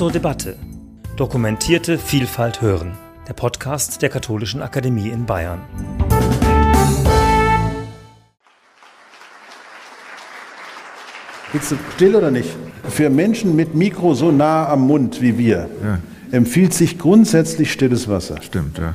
zur 0.00 0.10
Debatte. 0.10 0.56
Dokumentierte 1.18 1.98
Vielfalt 1.98 2.62
hören. 2.62 2.92
Der 3.28 3.34
Podcast 3.34 4.00
der 4.00 4.08
Katholischen 4.08 4.62
Akademie 4.62 5.10
in 5.10 5.26
Bayern. 5.26 5.60
Bist 11.52 11.72
du 11.72 11.76
still 11.96 12.16
oder 12.16 12.30
nicht? 12.30 12.48
Für 12.88 13.10
Menschen 13.10 13.54
mit 13.54 13.74
Mikro 13.74 14.14
so 14.14 14.32
nah 14.32 14.70
am 14.70 14.86
Mund 14.86 15.20
wie 15.20 15.36
wir 15.36 15.68
ja. 15.84 15.98
empfiehlt 16.30 16.72
sich 16.72 16.98
grundsätzlich 16.98 17.70
stilles 17.70 18.08
Wasser. 18.08 18.40
Stimmt, 18.40 18.78
ja. 18.78 18.94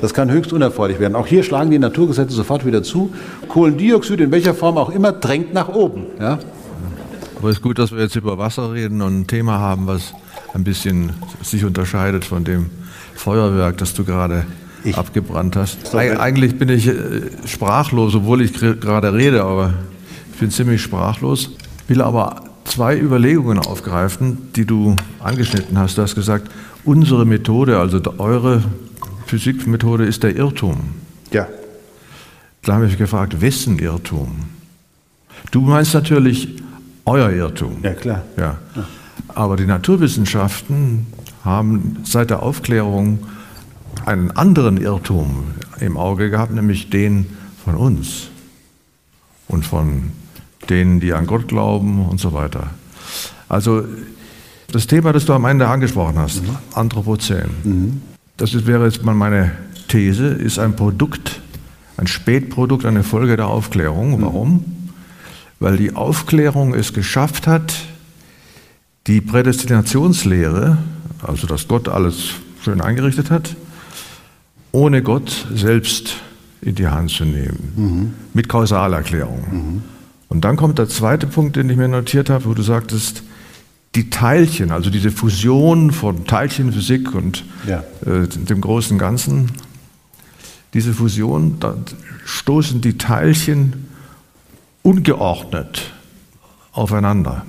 Das 0.00 0.14
kann 0.14 0.30
höchst 0.30 0.54
unerfreulich 0.54 0.98
werden. 0.98 1.14
Auch 1.14 1.26
hier 1.26 1.42
schlagen 1.42 1.70
die 1.70 1.78
Naturgesetze 1.78 2.34
sofort 2.34 2.64
wieder 2.64 2.82
zu. 2.82 3.12
Kohlendioxid 3.48 4.18
in 4.18 4.30
welcher 4.32 4.54
Form 4.54 4.78
auch 4.78 4.88
immer 4.88 5.12
drängt 5.12 5.52
nach 5.52 5.68
oben. 5.68 6.06
Ja? 6.18 6.38
Aber 7.36 7.50
es 7.50 7.56
ist 7.56 7.62
gut, 7.62 7.78
dass 7.78 7.92
wir 7.92 8.00
jetzt 8.00 8.16
über 8.16 8.38
Wasser 8.38 8.72
reden 8.72 9.02
und 9.02 9.20
ein 9.20 9.26
Thema 9.26 9.58
haben, 9.58 9.86
was 9.86 10.14
ein 10.54 10.64
bisschen 10.64 11.12
sich 11.42 11.64
unterscheidet 11.64 12.24
von 12.24 12.44
dem 12.44 12.66
Feuerwerk, 13.14 13.78
das 13.78 13.94
du 13.94 14.04
gerade 14.04 14.46
ich. 14.84 14.96
abgebrannt 14.96 15.56
hast. 15.56 15.94
Eig 15.94 16.18
eigentlich 16.18 16.58
bin 16.58 16.68
ich 16.68 16.88
äh, 16.88 17.22
sprachlos, 17.46 18.14
obwohl 18.14 18.42
ich 18.42 18.52
gerade 18.52 19.12
rede, 19.14 19.44
aber 19.44 19.74
ich 20.32 20.40
bin 20.40 20.50
ziemlich 20.50 20.82
sprachlos. 20.82 21.50
Will 21.88 22.02
aber 22.02 22.44
zwei 22.64 22.98
Überlegungen 22.98 23.58
aufgreifen, 23.58 24.38
die 24.54 24.64
du 24.64 24.96
angeschnitten 25.20 25.78
hast. 25.78 25.98
Du 25.98 26.02
hast 26.02 26.14
gesagt, 26.14 26.50
unsere 26.84 27.24
Methode, 27.24 27.78
also 27.78 28.00
eure 28.18 28.62
Physikmethode 29.26 30.04
ist 30.04 30.22
der 30.22 30.36
Irrtum. 30.36 30.80
Ja. 31.32 31.46
Da 32.62 32.74
habe 32.74 32.86
ich 32.86 32.96
gefragt, 32.98 33.40
wessen 33.40 33.78
Irrtum? 33.78 34.44
Du 35.50 35.62
meinst 35.62 35.94
natürlich 35.94 36.48
euer 37.04 37.30
Irrtum. 37.30 37.78
Ja, 37.82 37.94
klar. 37.94 38.22
Ja. 38.36 38.58
Aber 39.34 39.56
die 39.56 39.66
Naturwissenschaften 39.66 41.06
haben 41.44 41.98
seit 42.04 42.30
der 42.30 42.42
Aufklärung 42.42 43.20
einen 44.04 44.30
anderen 44.30 44.76
Irrtum 44.76 45.44
im 45.80 45.96
Auge 45.96 46.30
gehabt, 46.30 46.52
nämlich 46.52 46.90
den 46.90 47.26
von 47.64 47.74
uns 47.74 48.28
und 49.48 49.64
von 49.64 50.12
denen, 50.68 51.00
die 51.00 51.12
an 51.12 51.26
Gott 51.26 51.48
glauben 51.48 52.06
und 52.06 52.20
so 52.20 52.32
weiter. 52.32 52.70
Also 53.48 53.84
das 54.70 54.86
Thema, 54.86 55.12
das 55.12 55.26
du 55.26 55.32
am 55.32 55.44
Ende 55.44 55.68
angesprochen 55.68 56.18
hast, 56.18 56.42
mhm. 56.42 56.56
Anthropozän, 56.74 57.50
mhm. 57.64 58.02
das 58.36 58.54
ist, 58.54 58.66
wäre 58.66 58.84
jetzt 58.84 59.04
mal 59.04 59.14
meine 59.14 59.52
These, 59.88 60.26
ist 60.26 60.58
ein 60.58 60.76
Produkt, 60.76 61.40
ein 61.96 62.06
Spätprodukt, 62.06 62.86
eine 62.86 63.02
Folge 63.02 63.36
der 63.36 63.48
Aufklärung. 63.48 64.18
Mhm. 64.18 64.22
Warum? 64.22 64.64
weil 65.62 65.76
die 65.76 65.94
Aufklärung 65.94 66.74
es 66.74 66.92
geschafft 66.92 67.46
hat, 67.46 67.72
die 69.06 69.20
Prädestinationslehre, 69.20 70.78
also 71.22 71.46
dass 71.46 71.68
Gott 71.68 71.88
alles 71.88 72.30
schön 72.62 72.80
eingerichtet 72.80 73.30
hat, 73.30 73.56
ohne 74.70 75.02
Gott 75.02 75.46
selbst 75.52 76.16
in 76.60 76.74
die 76.74 76.86
Hand 76.86 77.10
zu 77.10 77.24
nehmen, 77.24 77.72
mhm. 77.76 78.14
mit 78.32 78.48
Kausalerklärung. 78.48 79.44
Mhm. 79.50 79.82
Und 80.28 80.44
dann 80.44 80.56
kommt 80.56 80.78
der 80.78 80.88
zweite 80.88 81.26
Punkt, 81.26 81.56
den 81.56 81.68
ich 81.68 81.76
mir 81.76 81.88
notiert 81.88 82.30
habe, 82.30 82.46
wo 82.46 82.54
du 82.54 82.62
sagtest, 82.62 83.22
die 83.94 84.08
Teilchen, 84.08 84.70
also 84.70 84.88
diese 84.88 85.10
Fusion 85.10 85.90
von 85.90 86.24
Teilchenphysik 86.24 87.14
und 87.14 87.44
ja. 87.66 87.84
äh, 88.06 88.26
dem 88.26 88.60
großen 88.62 88.96
Ganzen, 88.96 89.50
diese 90.72 90.94
Fusion, 90.94 91.58
da 91.60 91.76
stoßen 92.24 92.80
die 92.80 92.96
Teilchen 92.96 93.88
ungeordnet 94.82 95.92
aufeinander. 96.72 97.44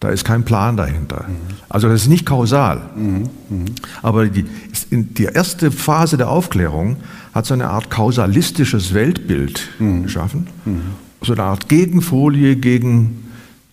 Da 0.00 0.08
ist 0.08 0.24
kein 0.24 0.44
Plan 0.44 0.78
dahinter. 0.78 1.26
Mhm. 1.28 1.36
Also 1.68 1.88
das 1.88 2.02
ist 2.02 2.08
nicht 2.08 2.24
kausal. 2.24 2.80
Mhm. 2.96 3.28
Mhm. 3.50 3.64
Aber 4.02 4.26
die, 4.26 4.46
die, 4.90 5.24
erste 5.24 5.70
Phase 5.70 6.16
der 6.16 6.30
Aufklärung 6.30 6.96
hat 7.34 7.44
so 7.46 7.54
eine 7.54 7.68
Art 7.68 7.90
kausalistisches 7.90 8.94
Weltbild 8.94 9.68
geschaffen. 10.02 10.48
So 11.22 11.34
eine 11.34 11.44
Art 11.44 11.68
Gegenfolie 11.68 12.56
gegen 12.56 13.26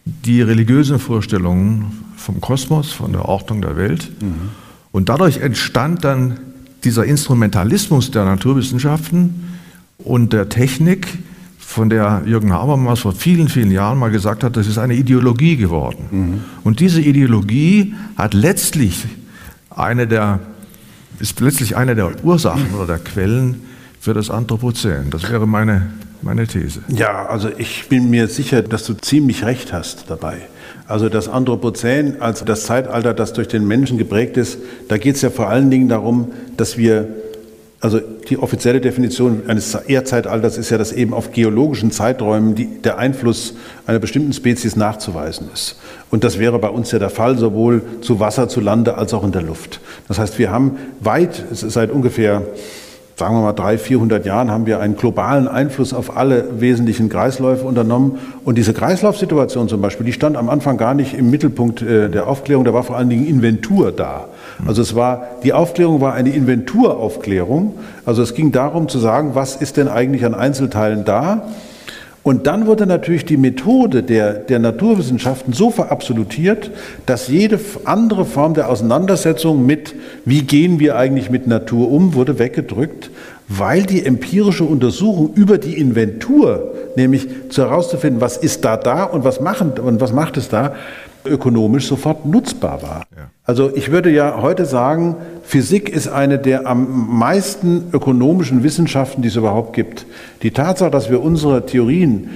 die 0.06 0.42
religiösen 0.42 1.00
Vorstellungen 1.00 2.04
vom 2.18 2.40
Kosmos, 2.40 2.92
von 2.92 3.14
der 3.14 3.26
Ordnung 3.26 3.62
der 3.62 3.78
Welt. 3.78 4.12
Und 4.92 5.10
dadurch 5.10 5.38
entstand 5.38 6.04
dann 6.04 6.40
dieser 6.84 7.06
Instrumentalismus 7.06 8.12
der 8.12 8.26
Naturwissenschaften 8.26 9.44
und 9.98 10.34
der 10.34 10.50
Technik, 10.50 11.08
von 11.68 11.90
der 11.90 12.22
Jürgen 12.26 12.54
Habermas 12.54 13.02
vor 13.02 13.12
vielen, 13.12 13.50
vielen 13.50 13.72
Jahren 13.72 14.00
mal 14.00 14.10
gesagt 14.10 14.42
hat, 14.42 14.56
das 14.56 14.68
ist 14.68 14.78
eine 14.78 14.96
Ideologie 14.96 15.58
geworden. 15.58 16.06
Mhm. 16.10 16.44
Und 16.64 16.80
diese 16.80 17.02
Ideologie 17.02 17.94
hat 18.16 18.34
letztlich 18.34 19.06
eine 19.70 20.08
der, 20.08 20.40
ist 21.20 21.42
letztlich 21.42 21.76
eine 21.76 21.94
der 21.94 22.24
Ursachen 22.24 22.74
oder 22.74 22.88
der 22.88 23.00
Quellen 23.00 23.64
für 24.00 24.14
das 24.14 24.30
Anthropozän. 24.30 25.10
Das 25.10 25.30
wäre 25.30 25.46
meine, 25.46 25.88
meine 26.22 26.48
These. 26.48 26.80
Ja, 26.88 27.26
also 27.26 27.50
ich 27.58 27.90
bin 27.90 28.10
mir 28.10 28.30
sicher, 28.30 28.62
dass 28.62 28.86
du 28.86 28.94
ziemlich 28.94 29.44
recht 29.44 29.74
hast 29.74 30.06
dabei. 30.10 30.38
Also 30.88 31.10
das 31.10 31.28
Anthropozän 31.28 32.22
als 32.22 32.46
das 32.46 32.64
Zeitalter, 32.64 33.14
das 33.14 33.34
durch 33.34 33.50
den 33.50 33.68
Menschen 33.68 33.98
geprägt 33.98 34.38
ist, 34.38 34.58
da 34.88 34.98
geht 34.98 35.18
es 35.18 35.22
ja 35.22 35.30
vor 35.30 35.50
allen 35.50 35.70
Dingen 35.70 35.90
darum, 35.90 36.32
dass 36.56 36.78
wir 36.78 37.10
also 37.80 38.00
die 38.00 38.40
offizielle 38.40 38.82
Definition 38.82 39.44
eines 39.48 39.76
Erdzeitalters 39.76 40.58
ist 40.58 40.72
ja, 40.72 40.80
dass 40.80 40.92
eben 40.92 41.14
auf 41.14 41.32
geologischen 41.32 41.92
Zeiträumen 41.92 42.56
die, 42.56 42.66
der 42.82 42.98
Einfluss 42.98 43.54
einer 43.86 44.00
bestimmten 44.00 44.34
Spezies 44.34 44.76
nachzuweisen 44.76 45.50
ist. 45.54 45.80
Und 46.10 46.24
das 46.24 46.40
wäre 46.40 46.58
bei 46.58 46.70
uns 46.70 46.92
ja 46.92 46.98
der 46.98 47.12
Fall, 47.12 47.38
sowohl 47.38 47.84
zu 48.02 48.20
Wasser, 48.20 48.50
zu 48.50 48.62
Lande 48.62 48.98
als 48.98 49.14
auch 49.14 49.24
in 49.24 49.32
der 49.32 49.44
Luft. 49.44 49.80
Das 50.08 50.18
heißt, 50.18 50.40
wir 50.40 50.52
haben 50.52 50.78
weit, 51.02 51.44
seit 51.52 51.92
ungefähr 51.92 52.42
sagen 53.18 53.34
wir 53.36 53.42
mal, 53.42 53.54
300, 53.54 53.82
400 53.82 54.26
Jahren 54.28 54.52
haben 54.52 54.68
wir 54.68 54.80
einen 54.80 54.96
globalen 54.96 55.48
Einfluss 55.48 55.92
auf 55.92 56.16
alle 56.16 56.62
wesentlichen 56.62 57.10
Kreisläufe 57.10 57.66
unternommen. 57.66 58.20
Und 58.46 58.60
diese 58.60 58.74
Kreislaufsituation 58.74 59.68
zum 59.68 59.82
Beispiel, 59.82 60.06
die 60.06 60.14
stand 60.14 60.38
am 60.38 60.50
Anfang 60.50 60.78
gar 60.78 60.94
nicht 60.94 61.16
im 61.16 61.32
Mittelpunkt 61.32 61.82
äh, 61.82 62.10
der 62.10 62.28
Aufklärung, 62.28 62.64
da 62.64 62.76
war 62.76 62.84
vor 62.84 62.96
allen 62.96 63.10
Dingen 63.10 63.26
Inventur 63.26 63.92
da. 63.92 64.28
Also 64.68 64.84
es 64.84 64.94
war, 64.94 65.24
die 65.44 65.52
Aufklärung 65.52 66.00
war 66.00 66.14
eine 66.14 66.30
Inventuraufklärung. 66.30 67.74
Also 68.06 68.22
es 68.22 68.36
ging 68.36 68.52
darum 68.52 68.88
zu 68.88 69.00
sagen, 69.00 69.32
was 69.34 69.56
ist 69.56 69.78
denn 69.78 69.88
eigentlich 69.88 70.24
an 70.24 70.36
Einzelteilen 70.36 71.04
da? 71.04 71.48
Und 72.28 72.46
dann 72.46 72.68
wurde 72.68 72.86
natürlich 72.86 73.24
die 73.24 73.38
Methode 73.38 74.04
der, 74.04 74.34
der 74.34 74.60
Naturwissenschaften 74.60 75.54
so 75.54 75.70
verabsolutiert, 75.70 76.72
dass 77.06 77.30
jede 77.30 77.58
andere 77.86 78.26
Form 78.26 78.54
der 78.54 78.68
Auseinandersetzung 78.68 79.66
mit, 79.66 79.96
wie 80.26 80.42
gehen 80.42 80.78
wir 80.78 80.98
eigentlich 80.98 81.30
mit 81.30 81.48
Natur 81.48 81.90
um, 81.90 82.16
wurde 82.16 82.38
weggedrückt, 82.38 83.12
weil 83.48 83.84
die 83.84 84.06
empirische 84.06 84.66
Untersuchung 84.66 85.36
über 85.36 85.58
die 85.58 85.78
Inventur, 85.78 86.74
nämlich 86.98 87.30
zu 87.48 87.62
herauszufinden, 87.62 88.20
was 88.20 88.36
ist 88.36 88.66
da 88.66 88.76
da 88.76 89.06
und 89.06 89.24
was, 89.24 89.40
machen, 89.40 89.72
und 89.80 90.02
was 90.02 90.12
macht 90.12 90.36
es 90.36 90.50
da, 90.50 90.76
ökonomisch 91.26 91.88
sofort 91.88 92.26
nutzbar 92.26 92.82
war. 92.82 93.06
Ja. 93.16 93.30
Also 93.44 93.72
ich 93.74 93.92
würde 93.92 94.10
ja 94.10 94.42
heute 94.42 94.66
sagen, 94.66 95.16
Physik 95.44 95.90
ist 95.90 96.10
eine 96.10 96.38
der 96.38 96.68
am 96.68 97.18
meisten 97.18 97.86
ökonomischen 97.94 98.64
Wissenschaften, 98.64 99.22
die 99.22 99.30
es 99.30 99.36
überhaupt 99.36 99.74
gibt. 99.74 100.06
Die 100.44 100.52
Tatsache, 100.52 100.92
dass 100.92 101.10
wir 101.10 101.22
unsere 101.22 101.66
Theorien 101.66 102.30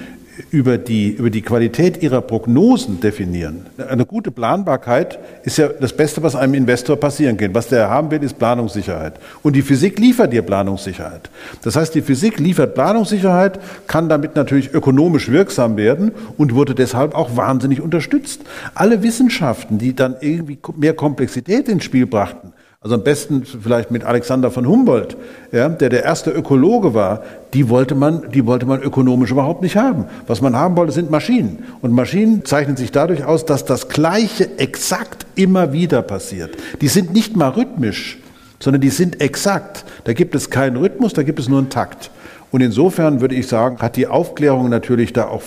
über 0.50 0.78
die, 0.78 1.10
über 1.10 1.30
die 1.30 1.42
Qualität 1.42 2.02
ihrer 2.02 2.22
Prognosen 2.22 3.00
definieren. 3.00 3.66
Eine 3.90 4.06
gute 4.06 4.32
Planbarkeit 4.32 5.20
ist 5.44 5.58
ja 5.58 5.68
das 5.68 5.94
Beste, 5.94 6.24
was 6.24 6.36
einem 6.36 6.54
Investor 6.54 6.98
passieren 6.98 7.38
kann. 7.38 7.54
Was 7.54 7.68
der 7.68 7.90
haben 7.90 8.12
will, 8.12 8.24
ist 8.24 8.40
Planungssicherheit. 8.40 9.14
Und 9.44 9.56
die 9.56 9.62
Physik 9.62 10.00
liefert 10.00 10.34
dir 10.34 10.42
Planungssicherheit. 10.42 11.30
Das 11.64 11.76
heißt, 11.76 11.94
die 11.96 12.02
Physik 12.02 12.40
liefert 12.40 12.74
Planungssicherheit, 12.74 13.60
kann 13.88 14.10
damit 14.10 14.36
natürlich 14.36 14.74
ökonomisch 14.74 15.30
wirksam 15.30 15.78
werden 15.78 16.12
und 16.38 16.56
wurde 16.56 16.76
deshalb 16.76 17.16
auch 17.16 17.36
wahnsinnig 17.36 17.82
unterstützt. 17.82 18.42
Alle 18.74 19.04
Wissenschaften, 19.04 19.78
die 19.78 19.96
dann 19.96 20.16
irgendwie 20.22 20.58
mehr 20.76 20.94
Komplexität 20.94 21.70
ins 21.70 21.84
Spiel 21.84 22.06
brachten, 22.06 22.54
also 22.84 22.96
am 22.96 23.04
besten 23.04 23.46
vielleicht 23.46 23.92
mit 23.92 24.04
Alexander 24.04 24.50
von 24.50 24.68
Humboldt, 24.68 25.16
ja, 25.52 25.70
der 25.70 25.90
der 25.90 26.04
erste 26.04 26.32
Ökologe 26.32 26.96
war. 26.96 27.22
Die 27.54 27.70
wollte 27.70 27.94
man, 27.94 28.32
die 28.32 28.48
wollte 28.48 28.66
man 28.66 28.82
ökonomisch 28.82 29.30
überhaupt 29.30 29.62
nicht 29.62 29.76
haben. 29.76 30.06
Was 30.26 30.42
man 30.42 30.56
haben 30.56 30.76
wollte, 30.76 30.92
sind 30.92 31.12
Maschinen. 31.12 31.64
Und 31.82 31.92
Maschinen 31.92 32.44
zeichnen 32.44 32.78
sich 32.78 32.92
dadurch 32.92 33.24
aus, 33.24 33.46
dass 33.46 33.66
das 33.66 33.88
Gleiche 33.88 34.58
exakt 34.58 35.28
immer 35.36 35.74
wieder 35.74 36.02
passiert. 36.02 36.58
Die 36.82 36.88
sind 36.88 37.14
nicht 37.14 37.36
mal 37.38 37.50
rhythmisch, 37.50 38.18
sondern 38.60 38.82
die 38.82 38.90
sind 38.90 39.22
exakt. 39.22 39.86
Da 40.06 40.14
gibt 40.14 40.34
es 40.34 40.50
keinen 40.50 40.78
Rhythmus, 40.78 41.14
da 41.14 41.22
gibt 41.22 41.38
es 41.38 41.48
nur 41.48 41.60
einen 41.60 41.70
Takt. 41.70 42.10
Und 42.50 42.62
insofern 42.62 43.22
würde 43.22 43.36
ich 43.36 43.48
sagen, 43.48 43.78
hat 43.78 43.96
die 43.96 44.08
Aufklärung 44.08 44.70
natürlich 44.70 45.14
da 45.14 45.28
auch 45.28 45.44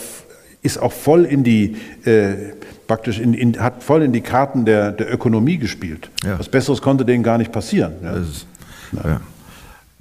ist 0.62 0.80
auch 0.80 0.92
voll 0.92 1.26
in 1.26 1.44
die 1.44 1.76
äh, 2.06 2.52
praktisch 2.86 3.18
in, 3.18 3.34
in, 3.34 3.60
hat 3.60 3.82
voll 3.82 4.02
in 4.02 4.12
die 4.12 4.20
Karten 4.20 4.64
der, 4.64 4.92
der 4.92 5.12
Ökonomie 5.12 5.58
gespielt. 5.58 6.10
Ja. 6.24 6.38
Was 6.38 6.48
Besseres 6.48 6.82
konnte 6.82 7.04
denen 7.04 7.22
gar 7.22 7.38
nicht 7.38 7.52
passieren. 7.52 7.94
Ja. 8.02 8.12
Das 8.12 8.28
ist, 8.28 8.46
ja. 8.92 9.20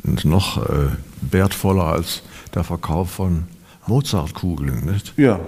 Und 0.04 0.26
noch 0.26 0.58
äh, 0.58 0.88
wertvoller 1.22 1.86
als 1.86 2.24
der 2.54 2.64
Verkauf 2.64 3.10
von 3.10 3.44
Mozartkugeln, 3.88 4.86
nicht? 4.86 5.14
Ja, 5.18 5.40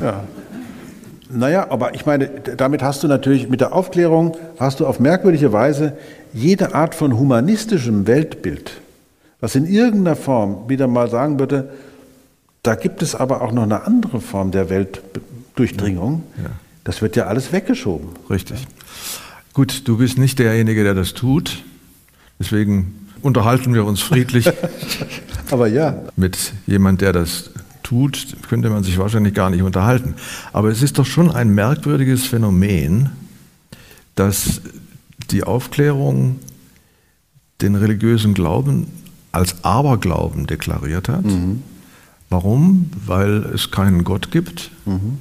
ja. 0.00 0.24
Naja, 1.34 1.66
aber 1.70 1.94
ich 1.94 2.04
meine, 2.04 2.28
damit 2.28 2.82
hast 2.82 3.02
du 3.02 3.08
natürlich 3.08 3.48
mit 3.48 3.62
der 3.62 3.72
Aufklärung, 3.72 4.36
hast 4.58 4.80
du 4.80 4.86
auf 4.86 5.00
merkwürdige 5.00 5.52
Weise 5.52 5.96
jede 6.34 6.74
Art 6.74 6.94
von 6.94 7.18
humanistischem 7.18 8.06
Weltbild, 8.06 8.72
was 9.40 9.54
in 9.54 9.66
irgendeiner 9.66 10.16
Form 10.16 10.68
wieder 10.68 10.88
mal 10.88 11.08
sagen 11.08 11.38
würde, 11.38 11.70
da 12.62 12.74
gibt 12.74 13.02
es 13.02 13.14
aber 13.14 13.40
auch 13.40 13.52
noch 13.52 13.62
eine 13.62 13.86
andere 13.86 14.20
Form 14.20 14.50
der 14.50 14.68
Weltdurchdringung. 14.68 16.22
Ja. 16.36 16.50
Das 16.84 17.02
wird 17.02 17.16
ja 17.16 17.26
alles 17.26 17.52
weggeschoben. 17.52 18.10
Richtig. 18.28 18.66
Gut, 19.52 19.86
du 19.86 19.98
bist 19.98 20.18
nicht 20.18 20.38
derjenige, 20.38 20.82
der 20.82 20.94
das 20.94 21.14
tut. 21.14 21.62
Deswegen 22.38 23.08
unterhalten 23.20 23.74
wir 23.74 23.84
uns 23.84 24.00
friedlich. 24.00 24.50
aber 25.50 25.68
ja. 25.68 26.02
Mit 26.16 26.52
jemand, 26.66 27.00
der 27.00 27.12
das 27.12 27.50
tut, 27.82 28.36
könnte 28.48 28.70
man 28.70 28.82
sich 28.82 28.98
wahrscheinlich 28.98 29.34
gar 29.34 29.50
nicht 29.50 29.62
unterhalten. 29.62 30.14
Aber 30.52 30.70
es 30.70 30.82
ist 30.82 30.98
doch 30.98 31.06
schon 31.06 31.30
ein 31.30 31.50
merkwürdiges 31.50 32.26
Phänomen, 32.26 33.10
dass 34.14 34.60
die 35.30 35.44
Aufklärung 35.44 36.40
den 37.60 37.74
religiösen 37.74 38.34
Glauben 38.34 38.86
als 39.30 39.64
Aberglauben 39.64 40.46
deklariert 40.46 41.08
hat. 41.08 41.24
Mhm. 41.24 41.62
Warum? 42.28 42.90
Weil 43.06 43.44
es 43.54 43.70
keinen 43.70 44.04
Gott 44.04 44.30
gibt. 44.30 44.70
Mhm. 44.84 45.18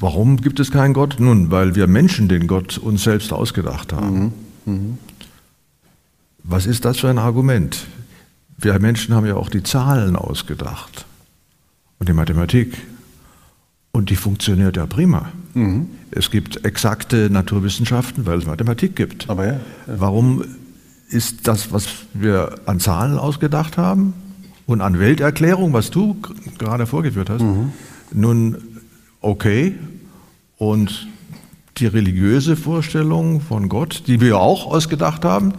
Warum 0.00 0.36
gibt 0.36 0.60
es 0.60 0.70
keinen 0.70 0.94
Gott? 0.94 1.16
Nun, 1.18 1.50
weil 1.50 1.74
wir 1.74 1.86
Menschen 1.86 2.28
den 2.28 2.46
Gott 2.46 2.78
uns 2.78 3.02
selbst 3.02 3.32
ausgedacht 3.32 3.92
haben. 3.92 4.32
Mhm. 4.64 4.74
mhm. 4.74 4.98
Was 6.50 6.64
ist 6.64 6.86
das 6.86 7.00
für 7.00 7.10
ein 7.10 7.18
Argument? 7.18 7.86
Wir 8.56 8.78
Menschen 8.78 9.14
haben 9.14 9.26
ja 9.26 9.36
auch 9.36 9.50
die 9.50 9.62
Zahlen 9.62 10.16
ausgedacht 10.16 11.04
und 11.98 12.08
die 12.08 12.14
Mathematik. 12.14 12.78
Und 13.92 14.10
die 14.10 14.16
funktioniert 14.16 14.76
ja 14.76 14.86
prima. 14.86 15.30
Mhm. 15.54 15.88
Es 16.10 16.30
gibt 16.30 16.64
exakte 16.64 17.28
Naturwissenschaften, 17.30 18.24
weil 18.26 18.38
es 18.38 18.46
Mathematik 18.46 18.96
gibt. 18.96 19.28
Aber 19.28 19.46
ja, 19.46 19.52
ja. 19.52 19.60
Warum 19.86 20.44
ist 21.10 21.48
das, 21.48 21.72
was 21.72 21.88
wir 22.14 22.60
an 22.66 22.80
Zahlen 22.80 23.18
ausgedacht 23.18 23.76
haben 23.76 24.14
und 24.66 24.80
an 24.80 24.98
Welterklärung, 24.98 25.72
was 25.72 25.90
du 25.90 26.16
gerade 26.58 26.86
vorgeführt 26.86 27.30
hast, 27.30 27.42
mhm. 27.42 27.72
nun 28.12 28.56
okay 29.20 29.74
und 30.58 31.08
die 31.78 31.86
religiöse 31.86 32.56
Vorstellung 32.56 33.40
von 33.40 33.68
Gott, 33.68 34.04
die 34.06 34.20
wir 34.20 34.38
auch 34.38 34.66
ausgedacht 34.66 35.24
haben, 35.24 35.54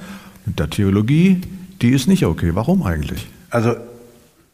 mit 0.46 0.60
der 0.60 0.70
Theologie, 0.70 1.42
die 1.82 1.90
ist 1.90 2.08
nicht 2.08 2.26
okay. 2.26 2.52
Warum 2.54 2.84
eigentlich? 2.84 3.28
Also 3.50 3.76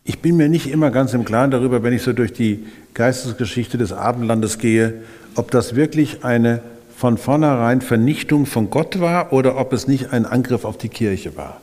ich 0.03 0.19
bin 0.19 0.37
mir 0.37 0.49
nicht 0.49 0.67
immer 0.67 0.91
ganz 0.91 1.13
im 1.13 1.25
Klaren 1.25 1.51
darüber, 1.51 1.81
wenn 1.81 1.93
ich 1.93 2.03
so 2.03 2.13
durch 2.13 2.33
die 2.33 2.65
Geistesgeschichte 2.93 3.77
des 3.77 3.91
Abendlandes 3.91 4.59
gehe, 4.59 5.01
ob 5.35 5.49
das 5.51 5.75
wirklich 5.75 6.23
eine 6.23 6.61
von 6.95 7.17
vornherein 7.17 7.81
Vernichtung 7.81 8.45
von 8.45 8.69
Gott 8.69 8.99
war 8.99 9.33
oder 9.33 9.57
ob 9.57 9.73
es 9.73 9.87
nicht 9.87 10.13
ein 10.13 10.25
Angriff 10.25 10.63
auf 10.63 10.77
die 10.77 10.89
Kirche 10.89 11.35
war. 11.35 11.59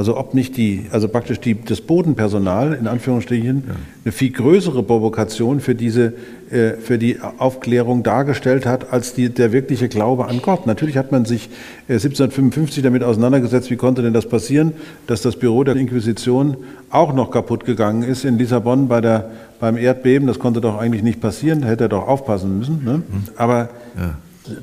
Also 0.00 0.16
ob 0.16 0.32
nicht 0.32 0.56
die, 0.56 0.86
also 0.92 1.08
praktisch 1.08 1.40
die, 1.40 1.60
das 1.62 1.82
Bodenpersonal 1.82 2.72
in 2.72 2.86
Anführungsstrichen 2.86 3.64
ja. 3.68 3.74
eine 4.02 4.12
viel 4.12 4.30
größere 4.30 4.82
Provokation 4.82 5.60
für 5.60 5.74
diese, 5.74 6.14
äh, 6.50 6.78
für 6.80 6.96
die 6.96 7.18
Aufklärung 7.36 8.02
dargestellt 8.02 8.64
hat 8.64 8.94
als 8.94 9.12
die, 9.12 9.28
der 9.28 9.52
wirkliche 9.52 9.90
Glaube 9.90 10.26
an 10.26 10.40
Gott. 10.40 10.66
Natürlich 10.66 10.96
hat 10.96 11.12
man 11.12 11.26
sich 11.26 11.50
äh, 11.86 12.00
1755 12.00 12.82
damit 12.82 13.02
auseinandergesetzt, 13.02 13.70
wie 13.70 13.76
konnte 13.76 14.00
denn 14.00 14.14
das 14.14 14.26
passieren, 14.26 14.72
dass 15.06 15.20
das 15.20 15.36
Büro 15.36 15.64
der 15.64 15.76
Inquisition 15.76 16.56
auch 16.88 17.12
noch 17.12 17.30
kaputt 17.30 17.66
gegangen 17.66 18.02
ist 18.02 18.24
in 18.24 18.38
Lissabon 18.38 18.88
bei 18.88 19.02
der, 19.02 19.30
beim 19.60 19.76
Erdbeben. 19.76 20.26
Das 20.26 20.38
konnte 20.38 20.62
doch 20.62 20.78
eigentlich 20.78 21.02
nicht 21.02 21.20
passieren, 21.20 21.60
da 21.60 21.68
hätte 21.68 21.84
er 21.84 21.88
doch 21.90 22.08
aufpassen 22.08 22.58
müssen. 22.58 22.84
Ne? 22.86 23.02
Mhm. 23.06 23.24
Aber 23.36 23.68
ja. 23.98 24.14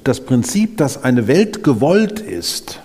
das 0.04 0.20
Prinzip, 0.20 0.78
dass 0.78 1.04
eine 1.04 1.28
Welt 1.28 1.64
gewollt 1.64 2.22
ist, 2.22 2.82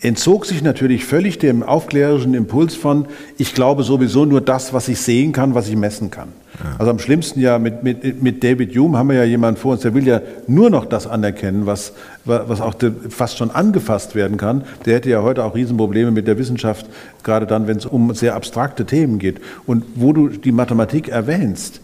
entzog 0.00 0.46
sich 0.46 0.62
natürlich 0.62 1.04
völlig 1.04 1.38
dem 1.38 1.62
aufklärerischen 1.64 2.34
Impuls 2.34 2.76
von, 2.76 3.06
ich 3.36 3.52
glaube 3.52 3.82
sowieso 3.82 4.24
nur 4.24 4.40
das, 4.40 4.72
was 4.72 4.88
ich 4.88 5.00
sehen 5.00 5.32
kann, 5.32 5.54
was 5.54 5.68
ich 5.68 5.74
messen 5.74 6.10
kann. 6.10 6.28
Ja. 6.62 6.76
Also 6.78 6.90
am 6.90 7.00
schlimmsten 7.00 7.40
ja 7.40 7.58
mit, 7.58 7.82
mit, 7.82 8.22
mit 8.22 8.44
David 8.44 8.76
Hume 8.76 8.96
haben 8.96 9.08
wir 9.08 9.16
ja 9.16 9.24
jemanden 9.24 9.60
vor 9.60 9.72
uns, 9.72 9.82
der 9.82 9.94
will 9.94 10.06
ja 10.06 10.20
nur 10.46 10.70
noch 10.70 10.84
das 10.84 11.08
anerkennen, 11.08 11.66
was, 11.66 11.92
was 12.24 12.60
auch 12.60 12.74
fast 13.08 13.38
schon 13.38 13.50
angefasst 13.50 14.14
werden 14.14 14.36
kann. 14.36 14.64
Der 14.86 14.94
hätte 14.94 15.10
ja 15.10 15.22
heute 15.22 15.44
auch 15.44 15.56
Riesenprobleme 15.56 16.12
mit 16.12 16.28
der 16.28 16.38
Wissenschaft, 16.38 16.86
gerade 17.24 17.46
dann, 17.46 17.66
wenn 17.66 17.78
es 17.78 17.86
um 17.86 18.14
sehr 18.14 18.36
abstrakte 18.36 18.86
Themen 18.86 19.18
geht. 19.18 19.40
Und 19.66 19.84
wo 19.96 20.12
du 20.12 20.28
die 20.28 20.52
Mathematik 20.52 21.08
erwähnst, 21.08 21.80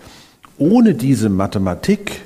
ohne 0.56 0.94
diese 0.94 1.28
Mathematik 1.28 2.22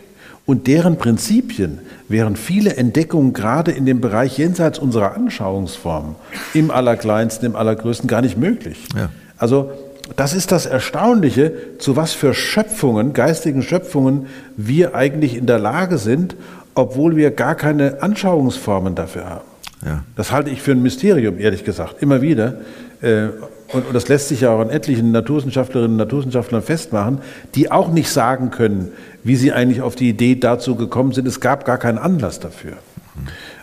und 0.48 0.66
deren 0.66 0.96
Prinzipien 0.96 1.80
wären 2.08 2.34
viele 2.34 2.76
Entdeckungen 2.76 3.34
gerade 3.34 3.70
in 3.70 3.84
dem 3.84 4.00
Bereich 4.00 4.38
jenseits 4.38 4.78
unserer 4.78 5.14
Anschauungsformen 5.14 6.14
im 6.54 6.70
Allerkleinsten, 6.70 7.44
im 7.44 7.54
Allergrößten 7.54 8.08
gar 8.08 8.22
nicht 8.22 8.38
möglich. 8.38 8.86
Ja. 8.96 9.10
Also 9.36 9.70
das 10.16 10.32
ist 10.32 10.50
das 10.50 10.64
Erstaunliche, 10.64 11.52
zu 11.76 11.96
was 11.96 12.14
für 12.14 12.32
Schöpfungen, 12.32 13.12
geistigen 13.12 13.60
Schöpfungen 13.60 14.24
wir 14.56 14.94
eigentlich 14.94 15.36
in 15.36 15.44
der 15.44 15.58
Lage 15.58 15.98
sind, 15.98 16.34
obwohl 16.74 17.14
wir 17.14 17.30
gar 17.30 17.54
keine 17.54 18.02
Anschauungsformen 18.02 18.94
dafür 18.94 19.26
haben. 19.26 19.44
Ja. 19.84 20.04
Das 20.16 20.32
halte 20.32 20.48
ich 20.48 20.62
für 20.62 20.72
ein 20.72 20.82
Mysterium, 20.82 21.38
ehrlich 21.38 21.62
gesagt, 21.62 21.96
immer 22.00 22.22
wieder. 22.22 22.54
Äh, 23.02 23.26
und, 23.72 23.84
das 23.92 24.08
lässt 24.08 24.28
sich 24.28 24.40
ja 24.40 24.50
auch 24.50 24.60
an 24.60 24.70
etlichen 24.70 25.12
Naturwissenschaftlerinnen 25.12 25.92
und 25.92 25.98
Naturwissenschaftlern 25.98 26.62
festmachen, 26.62 27.18
die 27.54 27.70
auch 27.70 27.92
nicht 27.92 28.08
sagen 28.08 28.50
können, 28.50 28.92
wie 29.28 29.36
sie 29.36 29.52
eigentlich 29.52 29.82
auf 29.82 29.94
die 29.94 30.08
Idee 30.08 30.36
dazu 30.36 30.74
gekommen 30.74 31.12
sind. 31.12 31.28
Es 31.28 31.40
gab 31.40 31.66
gar 31.66 31.76
keinen 31.76 31.98
Anlass 31.98 32.40
dafür. 32.40 32.72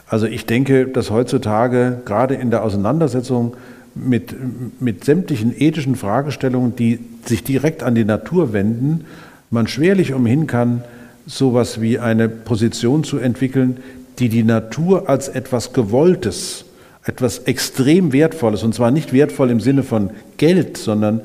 Also 0.07 0.27
ich 0.27 0.45
denke, 0.45 0.85
dass 0.85 1.09
heutzutage 1.09 2.03
gerade 2.05 2.35
in 2.35 2.51
der 2.51 2.63
Auseinandersetzung 2.63 3.57
mit, 3.95 4.35
mit 4.79 5.03
sämtlichen 5.03 5.59
ethischen 5.59 5.95
Fragestellungen, 5.95 6.75
die 6.75 6.99
sich 7.25 7.43
direkt 7.43 7.81
an 7.81 7.95
die 7.95 8.05
Natur 8.05 8.53
wenden, 8.53 9.05
man 9.49 9.65
schwerlich 9.65 10.13
umhin 10.13 10.45
kann, 10.45 10.83
sowas 11.25 11.81
wie 11.81 11.97
eine 11.97 12.29
Position 12.29 13.03
zu 13.03 13.17
entwickeln, 13.17 13.77
die 14.19 14.29
die 14.29 14.43
Natur 14.43 15.09
als 15.09 15.29
etwas 15.29 15.73
Gewolltes, 15.73 16.65
etwas 17.03 17.39
extrem 17.39 18.13
Wertvolles, 18.13 18.61
und 18.61 18.75
zwar 18.75 18.91
nicht 18.91 19.13
wertvoll 19.13 19.49
im 19.49 19.59
Sinne 19.59 19.81
von 19.81 20.11
Geld, 20.37 20.77
sondern 20.77 21.21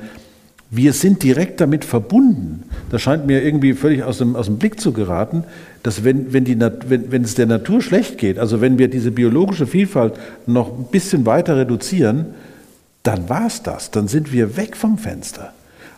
wir 0.71 0.93
sind 0.93 1.23
direkt 1.25 1.61
damit 1.61 1.85
verbunden. 1.85 2.63
Das 2.91 3.03
scheint 3.03 3.27
mir 3.27 3.43
irgendwie 3.43 3.75
völlig 3.75 4.05
aus 4.05 4.19
dem, 4.19 4.37
aus 4.37 4.47
dem 4.47 4.59
Blick 4.59 4.81
zu 4.81 4.93
geraten, 4.93 5.45
dass 5.83 6.05
wenn, 6.05 6.33
wenn, 6.33 6.45
die, 6.45 6.59
wenn, 6.61 7.11
wenn 7.11 7.25
es 7.25 7.35
der 7.35 7.47
Natur 7.47 7.83
schlecht 7.83 8.19
geht, 8.19 8.39
also 8.39 8.61
wenn 8.61 8.79
wir 8.79 8.89
diese 8.89 9.11
biologische 9.11 9.67
Vielfalt 9.67 10.15
noch 10.47 10.79
ein 10.79 10.85
bisschen 10.85 11.27
weiter 11.27 11.57
reduzieren, 11.57 12.27
dann 13.03 13.29
war 13.29 13.47
es 13.47 13.63
das, 13.63 13.91
dann 13.91 14.07
sind 14.07 14.33
wir 14.33 14.57
weg 14.57 14.77
vom 14.77 14.97
Fenster. 14.97 15.53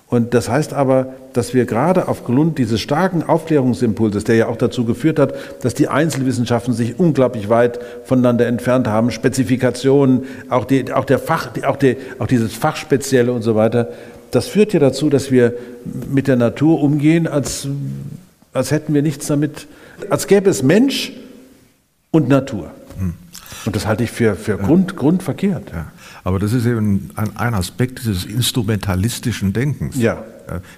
Und 0.06 0.34
das 0.34 0.48
heißt 0.48 0.74
aber, 0.74 1.14
dass 1.32 1.54
wir 1.54 1.64
gerade 1.64 2.06
aufgrund 2.06 2.58
dieses 2.58 2.80
starken 2.80 3.22
Aufklärungsimpulses, 3.22 4.24
der 4.24 4.36
ja 4.36 4.46
auch 4.46 4.58
dazu 4.58 4.84
geführt 4.84 5.18
hat, 5.18 5.32
dass 5.62 5.72
die 5.72 5.88
Einzelwissenschaften 5.88 6.74
sich 6.74 6.98
unglaublich 6.98 7.48
weit 7.48 7.80
voneinander 8.04 8.46
entfernt 8.46 8.86
haben, 8.86 9.10
Spezifikationen, 9.10 10.24
auch, 10.50 10.66
die, 10.66 10.92
auch, 10.92 11.06
der 11.06 11.18
Fach, 11.18 11.50
auch, 11.66 11.76
die, 11.76 11.96
auch 12.18 12.26
dieses 12.26 12.54
Fachspezielle 12.54 13.32
und 13.32 13.40
so 13.40 13.54
weiter, 13.54 13.88
das 14.32 14.48
führt 14.48 14.72
ja 14.72 14.80
dazu, 14.80 15.10
dass 15.10 15.30
wir 15.30 15.54
mit 16.10 16.26
der 16.26 16.36
Natur 16.36 16.82
umgehen, 16.82 17.28
als, 17.28 17.68
als 18.52 18.70
hätten 18.70 18.94
wir 18.94 19.02
nichts 19.02 19.26
damit, 19.26 19.68
als 20.10 20.26
gäbe 20.26 20.50
es 20.50 20.62
Mensch 20.62 21.12
und 22.10 22.28
Natur. 22.28 22.70
Hm. 22.98 23.14
Und 23.66 23.76
das 23.76 23.86
halte 23.86 24.04
ich 24.04 24.10
für, 24.10 24.34
für 24.34 24.58
ja. 24.58 24.66
Grund, 24.66 24.96
grundverkehrt. 24.96 25.70
Ja. 25.70 25.92
Aber 26.24 26.38
das 26.38 26.52
ist 26.52 26.66
eben 26.66 27.10
ein, 27.14 27.36
ein 27.36 27.54
Aspekt 27.54 28.00
dieses 28.00 28.24
instrumentalistischen 28.24 29.52
Denkens. 29.52 29.96
Ja. 29.96 30.24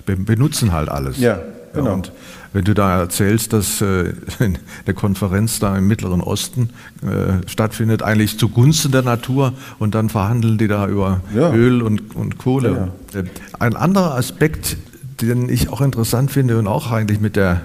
Wir 0.05 0.17
benutzen 0.17 0.73
halt 0.73 0.89
alles. 0.89 1.19
Ja, 1.19 1.41
genau. 1.75 1.95
Und 1.95 2.12
wenn 2.52 2.64
du 2.64 2.73
da 2.73 3.00
erzählst, 3.00 3.52
dass 3.52 3.81
äh, 3.81 4.12
eine 4.38 4.95
Konferenz 4.95 5.59
da 5.59 5.76
im 5.76 5.88
Mittleren 5.88 6.21
Osten 6.21 6.71
äh, 7.02 7.49
stattfindet, 7.49 8.02
eigentlich 8.02 8.38
zugunsten 8.38 8.93
der 8.93 9.02
Natur 9.02 9.52
und 9.78 9.95
dann 9.95 10.09
verhandeln 10.09 10.57
die 10.57 10.69
da 10.69 10.87
über 10.88 11.21
ja. 11.35 11.52
Öl 11.52 11.83
und, 11.83 12.14
und 12.14 12.38
Kohle. 12.38 12.90
Ja, 13.12 13.21
ja. 13.21 13.26
Ein 13.59 13.76
anderer 13.76 14.14
Aspekt, 14.14 14.76
den 15.21 15.49
ich 15.49 15.69
auch 15.69 15.81
interessant 15.81 16.31
finde 16.31 16.59
und 16.59 16.66
auch 16.66 16.90
eigentlich 16.90 17.21
mit 17.21 17.37
der 17.37 17.61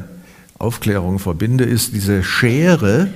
Aufklärung 0.57 1.19
verbinde, 1.19 1.63
ist 1.63 1.93
diese 1.93 2.23
Schere, 2.23 3.07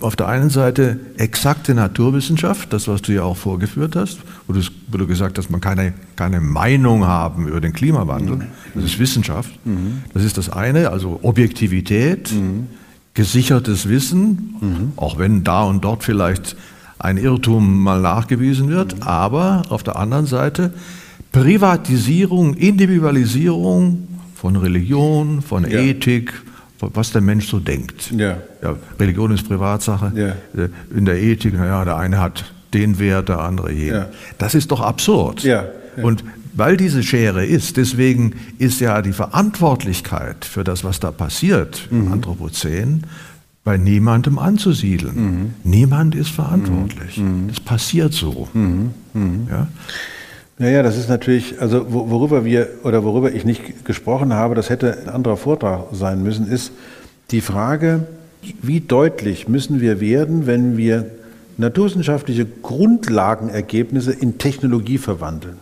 auf 0.00 0.16
der 0.16 0.28
einen 0.28 0.50
Seite 0.50 0.98
exakte 1.16 1.74
Naturwissenschaft, 1.74 2.72
das, 2.72 2.88
was 2.88 3.02
du 3.02 3.12
ja 3.12 3.22
auch 3.22 3.36
vorgeführt 3.36 3.96
hast, 3.96 4.18
wo 4.46 4.52
du, 4.52 4.60
wo 4.88 4.98
du 4.98 5.06
gesagt 5.06 5.38
hast, 5.38 5.50
man 5.50 5.60
kann 5.60 5.76
keine, 5.76 5.94
keine 6.16 6.40
Meinung 6.40 7.06
haben 7.06 7.48
über 7.48 7.60
den 7.60 7.72
Klimawandel. 7.72 8.36
Mhm. 8.36 8.46
Das 8.74 8.84
ist 8.84 8.98
Wissenschaft. 8.98 9.50
Mhm. 9.64 10.02
Das 10.12 10.24
ist 10.24 10.36
das 10.36 10.50
eine, 10.50 10.90
also 10.90 11.20
Objektivität, 11.22 12.32
mhm. 12.32 12.66
gesichertes 13.14 13.88
Wissen, 13.88 14.56
mhm. 14.60 14.92
auch 14.96 15.18
wenn 15.18 15.44
da 15.44 15.62
und 15.62 15.84
dort 15.84 16.02
vielleicht 16.02 16.56
ein 16.98 17.16
Irrtum 17.16 17.82
mal 17.82 18.00
nachgewiesen 18.00 18.68
wird, 18.68 18.96
mhm. 18.96 19.02
aber 19.02 19.62
auf 19.68 19.82
der 19.82 19.96
anderen 19.96 20.26
Seite 20.26 20.74
Privatisierung, 21.32 22.54
Individualisierung 22.54 24.08
von 24.34 24.56
Religion, 24.56 25.42
von 25.42 25.68
ja. 25.68 25.78
Ethik, 25.80 26.32
was 26.80 27.12
der 27.12 27.20
Mensch 27.20 27.48
so 27.48 27.60
denkt. 27.60 28.10
Ja. 28.10 28.38
ja 28.62 28.76
Religion 28.98 29.30
ist 29.32 29.48
Privatsache. 29.48 30.12
Ja. 30.14 30.62
Äh, 30.62 30.68
in 30.94 31.04
der 31.04 31.20
Ethik, 31.20 31.54
naja, 31.54 31.84
der 31.84 31.96
eine 31.96 32.20
hat 32.20 32.52
den 32.74 32.98
Wert, 32.98 33.28
der 33.28 33.40
andere 33.40 33.72
jeden. 33.72 33.96
Ja. 33.96 34.08
Das 34.38 34.54
ist 34.54 34.70
doch 34.70 34.80
absurd. 34.80 35.44
Und 35.96 36.24
weil 36.54 36.76
diese 36.76 37.02
Schere 37.02 37.44
ist, 37.44 37.76
deswegen 37.76 38.34
ist 38.58 38.80
ja 38.80 39.02
die 39.02 39.12
Verantwortlichkeit 39.12 40.44
für 40.44 40.64
das, 40.64 40.84
was 40.84 41.00
da 41.00 41.10
passiert 41.10 41.88
mhm. 41.90 42.06
im 42.06 42.12
Anthropozän, 42.12 43.04
bei 43.64 43.76
niemandem 43.76 44.38
anzusiedeln. 44.38 45.16
Mhm. 45.16 45.54
Niemand 45.64 46.14
ist 46.14 46.30
verantwortlich. 46.30 47.16
Mhm. 47.16 47.48
Das 47.48 47.60
passiert 47.60 48.12
so. 48.12 48.48
Mhm. 48.52 48.90
Mhm. 49.14 49.48
Ja? 49.50 49.68
Naja, 50.56 50.82
das 50.84 50.96
ist 50.96 51.08
natürlich, 51.08 51.60
also 51.60 51.86
worüber 51.92 52.44
wir 52.44 52.68
oder 52.84 53.02
worüber 53.02 53.32
ich 53.32 53.44
nicht 53.44 53.84
gesprochen 53.84 54.32
habe, 54.32 54.54
das 54.54 54.70
hätte 54.70 54.96
ein 55.02 55.08
anderer 55.08 55.36
Vortrag 55.36 55.86
sein 55.92 56.22
müssen, 56.22 56.50
ist 56.50 56.70
die 57.32 57.40
Frage, 57.40 58.06
wie 58.62 58.80
deutlich 58.80 59.48
müssen 59.48 59.80
wir 59.80 60.00
werden, 60.00 60.46
wenn 60.46 60.76
wir 60.76 61.10
naturwissenschaftliche 61.56 62.46
Grundlagenergebnisse 62.62 64.12
in 64.12 64.38
Technologie 64.38 64.98
verwandeln. 64.98 65.58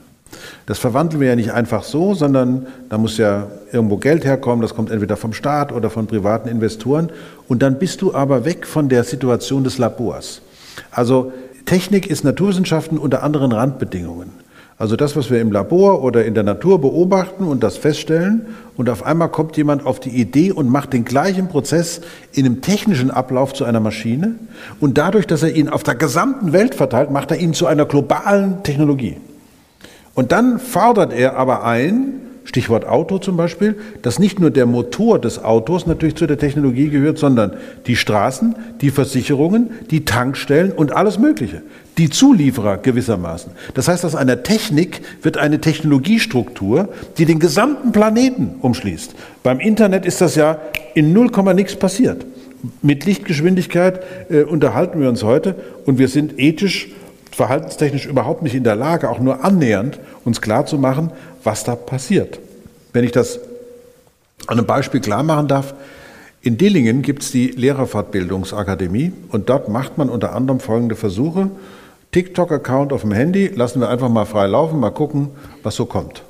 Das 0.66 0.78
verwandeln 0.78 1.20
wir 1.20 1.28
ja 1.28 1.36
nicht 1.36 1.52
einfach 1.52 1.84
so, 1.84 2.14
sondern 2.14 2.66
da 2.88 2.98
muss 2.98 3.18
ja 3.18 3.48
irgendwo 3.72 3.96
Geld 3.96 4.24
herkommen, 4.24 4.62
das 4.62 4.74
kommt 4.74 4.90
entweder 4.90 5.16
vom 5.16 5.32
Staat 5.32 5.72
oder 5.72 5.90
von 5.90 6.06
privaten 6.06 6.48
Investoren. 6.48 7.10
Und 7.48 7.62
dann 7.62 7.78
bist 7.78 8.02
du 8.02 8.14
aber 8.14 8.44
weg 8.44 8.66
von 8.66 8.88
der 8.88 9.04
Situation 9.04 9.64
des 9.64 9.78
Labors. 9.78 10.42
Also 10.90 11.32
Technik 11.66 12.06
ist 12.06 12.24
Naturwissenschaften 12.24 12.98
unter 12.98 13.22
anderen 13.22 13.52
Randbedingungen. 13.52 14.30
Also 14.82 14.96
das, 14.96 15.14
was 15.14 15.30
wir 15.30 15.40
im 15.40 15.52
Labor 15.52 16.02
oder 16.02 16.24
in 16.24 16.34
der 16.34 16.42
Natur 16.42 16.80
beobachten 16.80 17.44
und 17.44 17.62
das 17.62 17.76
feststellen 17.76 18.46
und 18.76 18.90
auf 18.90 19.06
einmal 19.06 19.28
kommt 19.28 19.56
jemand 19.56 19.86
auf 19.86 20.00
die 20.00 20.08
Idee 20.08 20.50
und 20.50 20.68
macht 20.68 20.92
den 20.92 21.04
gleichen 21.04 21.46
Prozess 21.46 22.00
in 22.32 22.46
einem 22.46 22.62
technischen 22.62 23.12
Ablauf 23.12 23.52
zu 23.54 23.64
einer 23.64 23.78
Maschine 23.78 24.34
und 24.80 24.98
dadurch, 24.98 25.28
dass 25.28 25.44
er 25.44 25.54
ihn 25.54 25.68
auf 25.68 25.84
der 25.84 25.94
gesamten 25.94 26.52
Welt 26.52 26.74
verteilt, 26.74 27.12
macht 27.12 27.30
er 27.30 27.36
ihn 27.36 27.54
zu 27.54 27.68
einer 27.68 27.84
globalen 27.84 28.64
Technologie. 28.64 29.18
Und 30.14 30.32
dann 30.32 30.58
fordert 30.58 31.12
er 31.12 31.36
aber 31.36 31.62
ein, 31.64 32.14
Stichwort 32.52 32.86
Auto 32.86 33.16
zum 33.16 33.38
Beispiel, 33.38 33.76
dass 34.02 34.18
nicht 34.18 34.38
nur 34.38 34.50
der 34.50 34.66
Motor 34.66 35.18
des 35.18 35.42
Autos 35.42 35.86
natürlich 35.86 36.16
zu 36.16 36.26
der 36.26 36.36
Technologie 36.36 36.90
gehört, 36.90 37.16
sondern 37.16 37.54
die 37.86 37.96
Straßen, 37.96 38.54
die 38.82 38.90
Versicherungen, 38.90 39.70
die 39.90 40.04
Tankstellen 40.04 40.70
und 40.70 40.92
alles 40.92 41.18
Mögliche. 41.18 41.62
Die 41.96 42.10
Zulieferer 42.10 42.76
gewissermaßen. 42.76 43.52
Das 43.72 43.88
heißt, 43.88 44.04
aus 44.04 44.14
einer 44.14 44.42
Technik 44.42 45.00
wird 45.22 45.38
eine 45.38 45.62
Technologiestruktur, 45.62 46.90
die 47.16 47.24
den 47.24 47.38
gesamten 47.38 47.92
Planeten 47.92 48.56
umschließt. 48.60 49.14
Beim 49.42 49.58
Internet 49.58 50.04
ist 50.04 50.20
das 50.20 50.34
ja 50.34 50.58
in 50.92 51.14
null 51.14 51.30
Komma 51.30 51.54
nichts 51.54 51.74
passiert. 51.76 52.26
Mit 52.82 53.06
Lichtgeschwindigkeit 53.06 54.02
äh, 54.28 54.42
unterhalten 54.42 55.00
wir 55.00 55.08
uns 55.08 55.22
heute 55.22 55.54
und 55.86 55.98
wir 55.98 56.08
sind 56.08 56.38
ethisch 56.38 56.90
verhaltenstechnisch 57.34 58.06
überhaupt 58.06 58.42
nicht 58.42 58.54
in 58.54 58.64
der 58.64 58.76
Lage, 58.76 59.08
auch 59.08 59.20
nur 59.20 59.44
annähernd 59.44 59.98
uns 60.24 60.40
klarzumachen, 60.40 61.10
was 61.44 61.64
da 61.64 61.74
passiert. 61.74 62.38
Wenn 62.92 63.04
ich 63.04 63.12
das 63.12 63.40
an 64.46 64.58
einem 64.58 64.66
Beispiel 64.66 65.00
klar 65.00 65.22
machen 65.22 65.48
darf, 65.48 65.74
in 66.42 66.58
Dillingen 66.58 67.02
gibt 67.02 67.22
es 67.22 67.30
die 67.30 67.48
Lehrerfortbildungsakademie 67.48 69.12
und 69.28 69.48
dort 69.48 69.68
macht 69.68 69.96
man 69.96 70.08
unter 70.08 70.34
anderem 70.34 70.58
folgende 70.58 70.96
Versuche. 70.96 71.50
TikTok-Account 72.10 72.92
auf 72.92 73.02
dem 73.02 73.12
Handy, 73.12 73.46
lassen 73.46 73.80
wir 73.80 73.88
einfach 73.88 74.08
mal 74.08 74.24
frei 74.24 74.46
laufen, 74.46 74.80
mal 74.80 74.90
gucken, 74.90 75.28
was 75.62 75.76
so 75.76 75.86
kommt. 75.86 76.22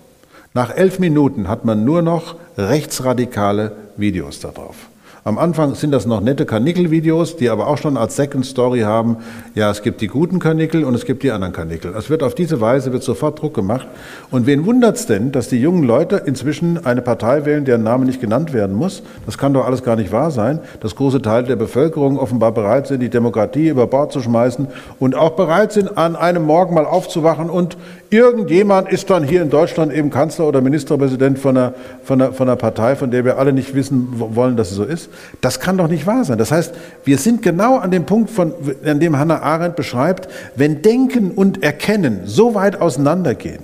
Nach 0.55 0.75
elf 0.77 0.99
Minuten 0.99 1.49
hat 1.49 1.65
man 1.65 1.85
nur 1.85 2.03
noch 2.03 2.37
rechtsradikale 2.59 3.73
Videos 3.97 4.41
darauf. 4.41 4.77
Am 5.25 5.39
Anfang 5.39 5.77
sind 5.77 5.93
das 5.93 6.05
noch 6.05 6.21
nette 6.21 6.47
Karnickel-Videos, 6.47 7.37
die 7.37 7.49
aber 7.49 7.69
auch 7.69 7.79
schon 7.79 7.97
als 7.97 8.17
Second 8.17 8.45
Story 8.45 8.81
haben, 8.81 9.19
ja, 9.55 9.71
es 9.71 9.83
gibt 9.83 10.01
die 10.01 10.09
guten 10.09 10.41
Karnickel 10.41 10.83
und 10.83 10.97
es 10.97 11.05
gibt 11.05 11.23
die 11.23 11.31
anderen 11.31 11.53
Karnickel. 11.53 11.95
Es 11.97 12.11
wird 12.11 12.25
auf 12.25 12.35
diese 12.35 12.61
Weise 12.61 12.93
wird 12.93 13.05
sofort 13.05 13.41
Druck 13.41 13.55
gemacht. 13.55 13.87
Und 14.33 14.47
wen 14.47 14.67
wundert 14.67 14.97
es 14.97 15.07
denn, 15.07 15.31
dass 15.31 15.47
die 15.47 15.61
jungen 15.61 15.85
Leute 15.85 16.17
inzwischen 16.27 16.85
eine 16.85 17.03
Partei 17.03 17.45
wählen, 17.45 17.65
deren 17.65 17.85
Name 17.85 18.05
nicht 18.05 18.21
genannt 18.21 18.53
werden 18.53 18.75
muss? 18.75 19.05
Das 19.25 19.39
kann 19.39 19.55
doch 19.55 19.65
alles 19.65 19.85
gar 19.85 19.95
nicht 19.95 20.11
wahr 20.11 20.33
sein, 20.33 20.59
dass 20.81 20.97
große 20.97 21.23
Teile 21.23 21.47
der 21.47 21.55
Bevölkerung 21.55 22.19
offenbar 22.19 22.51
bereit 22.51 22.89
sind, 22.89 22.99
die 22.99 23.09
Demokratie 23.09 23.69
über 23.69 23.87
Bord 23.87 24.11
zu 24.11 24.23
schmeißen 24.23 24.67
und 24.99 25.15
auch 25.15 25.37
bereit 25.37 25.71
sind, 25.71 25.97
an 25.97 26.17
einem 26.17 26.43
Morgen 26.43 26.75
mal 26.75 26.85
aufzuwachen 26.85 27.49
und 27.49 27.77
irgendjemand 28.13 28.93
ist 28.93 29.09
dann 29.09 29.25
hier 29.25 29.41
in 29.41 29.49
Deutschland 29.49 29.93
eben 29.93 30.11
Kanzler 30.11 30.47
oder 30.47 30.61
Ministerpräsident 30.61 31.39
von 31.39 31.57
einer, 31.57 31.75
von 32.05 32.21
einer, 32.21 32.33
von 32.33 32.49
einer 32.49 32.57
Partei, 32.57 32.95
von 32.95 33.11
der 33.11 33.25
wir 33.25 33.39
alle 33.39 33.53
nicht 33.55 33.75
wissen 33.75 34.09
wollen, 34.17 34.57
dass 34.57 34.71
es 34.71 34.77
so 34.77 34.85
ist. 34.85 35.09
Das 35.41 35.61
kann 35.61 35.79
doch 35.79 35.89
nicht 35.89 36.07
wahr 36.07 36.25
sein. 36.25 36.37
Das 36.37 36.53
heißt, 36.53 36.75
wir 37.05 37.17
sind 37.17 37.43
genau 37.43 37.79
an 37.79 37.91
dem 37.91 38.05
Punkt, 38.05 38.31
von, 38.31 38.53
an 38.85 39.01
dem 39.01 39.19
Hannah 39.19 39.41
Arendt 39.41 39.77
beschreibt, 39.77 40.29
wenn 40.57 40.83
Denken 40.83 41.31
und 41.31 41.63
Erkennen 41.63 42.21
so 42.27 42.55
weit 42.55 42.81
auseinandergehen, 42.81 43.63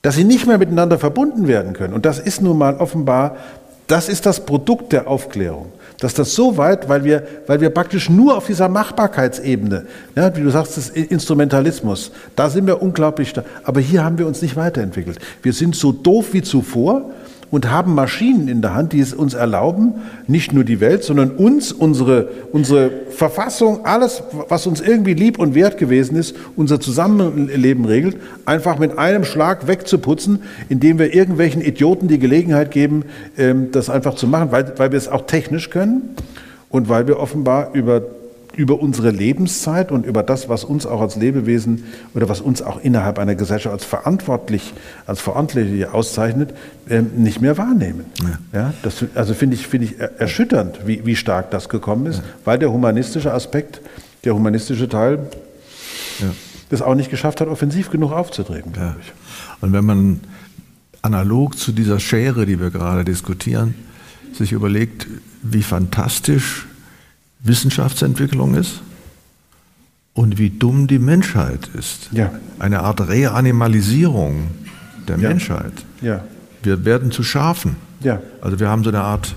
dass 0.00 0.14
sie 0.14 0.24
nicht 0.24 0.46
mehr 0.46 0.56
miteinander 0.56 0.98
verbunden 0.98 1.46
werden 1.46 1.74
können. 1.74 1.92
Und 1.92 2.06
das 2.06 2.18
ist 2.18 2.40
nun 2.40 2.56
mal 2.56 2.76
offenbar, 2.76 3.36
das 3.86 4.08
ist 4.08 4.24
das 4.24 4.46
Produkt 4.46 4.92
der 4.92 5.06
Aufklärung. 5.06 5.66
Dass 6.00 6.14
das 6.14 6.34
so 6.34 6.56
weit, 6.56 6.88
weil 6.88 7.04
wir, 7.04 7.22
weil 7.46 7.60
wir 7.60 7.70
praktisch 7.70 8.08
nur 8.08 8.36
auf 8.36 8.46
dieser 8.46 8.68
Machbarkeitsebene, 8.68 9.86
ja, 10.16 10.34
wie 10.34 10.42
du 10.42 10.50
sagst, 10.50 10.78
das 10.78 10.88
Instrumentalismus, 10.88 12.10
da 12.34 12.48
sind 12.48 12.66
wir 12.66 12.80
unglaublich, 12.80 13.34
aber 13.64 13.80
hier 13.80 14.02
haben 14.02 14.16
wir 14.18 14.26
uns 14.26 14.40
nicht 14.40 14.56
weiterentwickelt. 14.56 15.18
Wir 15.42 15.52
sind 15.52 15.76
so 15.76 15.92
doof 15.92 16.32
wie 16.32 16.42
zuvor 16.42 17.10
und 17.50 17.70
haben 17.70 17.94
Maschinen 17.94 18.48
in 18.48 18.62
der 18.62 18.74
Hand, 18.74 18.92
die 18.92 19.00
es 19.00 19.12
uns 19.12 19.34
erlauben, 19.34 19.94
nicht 20.26 20.52
nur 20.52 20.64
die 20.64 20.80
Welt, 20.80 21.02
sondern 21.02 21.30
uns, 21.30 21.72
unsere, 21.72 22.28
unsere 22.52 22.90
Verfassung, 23.10 23.84
alles, 23.84 24.22
was 24.48 24.66
uns 24.66 24.80
irgendwie 24.80 25.14
lieb 25.14 25.38
und 25.38 25.54
wert 25.54 25.76
gewesen 25.76 26.16
ist, 26.16 26.36
unser 26.56 26.80
Zusammenleben 26.80 27.84
regelt, 27.84 28.16
einfach 28.44 28.78
mit 28.78 28.98
einem 28.98 29.24
Schlag 29.24 29.66
wegzuputzen, 29.66 30.42
indem 30.68 30.98
wir 30.98 31.12
irgendwelchen 31.12 31.62
Idioten 31.62 32.08
die 32.08 32.18
Gelegenheit 32.18 32.70
geben, 32.70 33.04
ähm, 33.36 33.72
das 33.72 33.90
einfach 33.90 34.14
zu 34.14 34.26
machen, 34.26 34.52
weil, 34.52 34.72
weil 34.76 34.92
wir 34.92 34.98
es 34.98 35.08
auch 35.08 35.26
technisch 35.26 35.70
können 35.70 36.14
und 36.68 36.88
weil 36.88 37.08
wir 37.08 37.18
offenbar 37.18 37.70
über 37.74 38.02
über 38.60 38.78
unsere 38.78 39.10
Lebenszeit 39.10 39.90
und 39.90 40.04
über 40.04 40.22
das, 40.22 40.50
was 40.50 40.64
uns 40.64 40.84
auch 40.84 41.00
als 41.00 41.16
Lebewesen 41.16 41.84
oder 42.14 42.28
was 42.28 42.42
uns 42.42 42.60
auch 42.60 42.78
innerhalb 42.78 43.18
einer 43.18 43.34
Gesellschaft 43.34 43.72
als 43.72 43.86
verantwortlich, 43.86 44.74
als 45.06 45.18
verantwortlich 45.18 45.88
auszeichnet, 45.88 46.52
ähm, 46.90 47.10
nicht 47.16 47.40
mehr 47.40 47.56
wahrnehmen. 47.56 48.04
Ja. 48.22 48.60
ja 48.60 48.74
das, 48.82 49.02
also 49.14 49.32
finde 49.32 49.56
ich, 49.56 49.66
finde 49.66 49.86
ich 49.86 49.98
erschütternd, 49.98 50.86
wie, 50.86 51.06
wie 51.06 51.16
stark 51.16 51.50
das 51.50 51.70
gekommen 51.70 52.04
ist, 52.04 52.18
ja. 52.18 52.24
weil 52.44 52.58
der 52.58 52.70
humanistische 52.70 53.32
Aspekt, 53.32 53.80
der 54.24 54.34
humanistische 54.34 54.90
Teil, 54.90 55.30
ja. 56.18 56.26
das 56.68 56.82
auch 56.82 56.94
nicht 56.94 57.10
geschafft 57.10 57.40
hat, 57.40 57.48
offensiv 57.48 57.90
genug 57.90 58.12
aufzutreten, 58.12 58.74
glaube 58.74 58.96
ich. 59.00 59.10
Und 59.62 59.72
wenn 59.72 59.86
man 59.86 60.20
analog 61.00 61.56
zu 61.56 61.72
dieser 61.72 61.98
Schere, 61.98 62.44
die 62.44 62.60
wir 62.60 62.68
gerade 62.68 63.06
diskutieren, 63.06 63.74
sich 64.34 64.52
überlegt, 64.52 65.06
wie 65.42 65.62
fantastisch 65.62 66.66
Wissenschaftsentwicklung 67.42 68.54
ist 68.54 68.80
und 70.14 70.38
wie 70.38 70.50
dumm 70.50 70.86
die 70.86 70.98
Menschheit 70.98 71.70
ist. 71.78 72.10
Ja. 72.12 72.32
Eine 72.58 72.80
Art 72.80 73.08
Reanimalisierung 73.08 74.48
der 75.08 75.18
ja. 75.18 75.28
Menschheit. 75.28 75.72
Ja. 76.00 76.24
Wir 76.62 76.84
werden 76.84 77.10
zu 77.10 77.22
Schafen. 77.22 77.76
Ja. 78.00 78.20
Also 78.40 78.60
wir 78.60 78.68
haben 78.68 78.84
so 78.84 78.90
eine 78.90 79.00
Art 79.00 79.34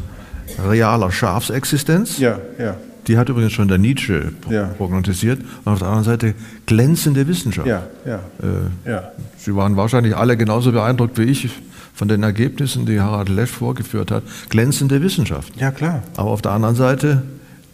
realer 0.68 1.12
Schafsexistenz. 1.12 2.18
Ja. 2.18 2.40
Ja. 2.60 2.76
Die 3.08 3.18
hat 3.18 3.30
übrigens 3.30 3.52
schon 3.52 3.68
der 3.68 3.78
Nietzsche 3.78 4.32
ja. 4.50 4.66
prognostiziert. 4.78 5.40
Und 5.66 5.74
auf 5.74 5.80
der 5.80 5.88
anderen 5.90 6.06
Seite 6.06 6.36
glänzende 6.66 7.28
Wissenschaft. 7.28 7.68
Ja. 7.68 7.84
Ja. 8.06 8.20
Äh, 8.42 8.90
ja. 8.90 9.12
Sie 9.38 9.56
waren 9.56 9.76
wahrscheinlich 9.76 10.16
alle 10.16 10.38
genauso 10.38 10.72
beeindruckt 10.72 11.18
wie 11.18 11.24
ich 11.24 11.50
von 11.94 12.08
den 12.08 12.24
Ergebnissen, 12.24 12.86
die 12.86 13.00
Harald 13.00 13.30
Lesch 13.30 13.52
vorgeführt 13.52 14.12
hat. 14.12 14.24
Glänzende 14.50 15.02
Wissenschaft. 15.02 15.54
Ja, 15.58 15.72
klar. 15.72 16.04
Aber 16.16 16.32
auf 16.32 16.42
der 16.42 16.54
anderen 16.54 16.76
Seite 16.76 17.24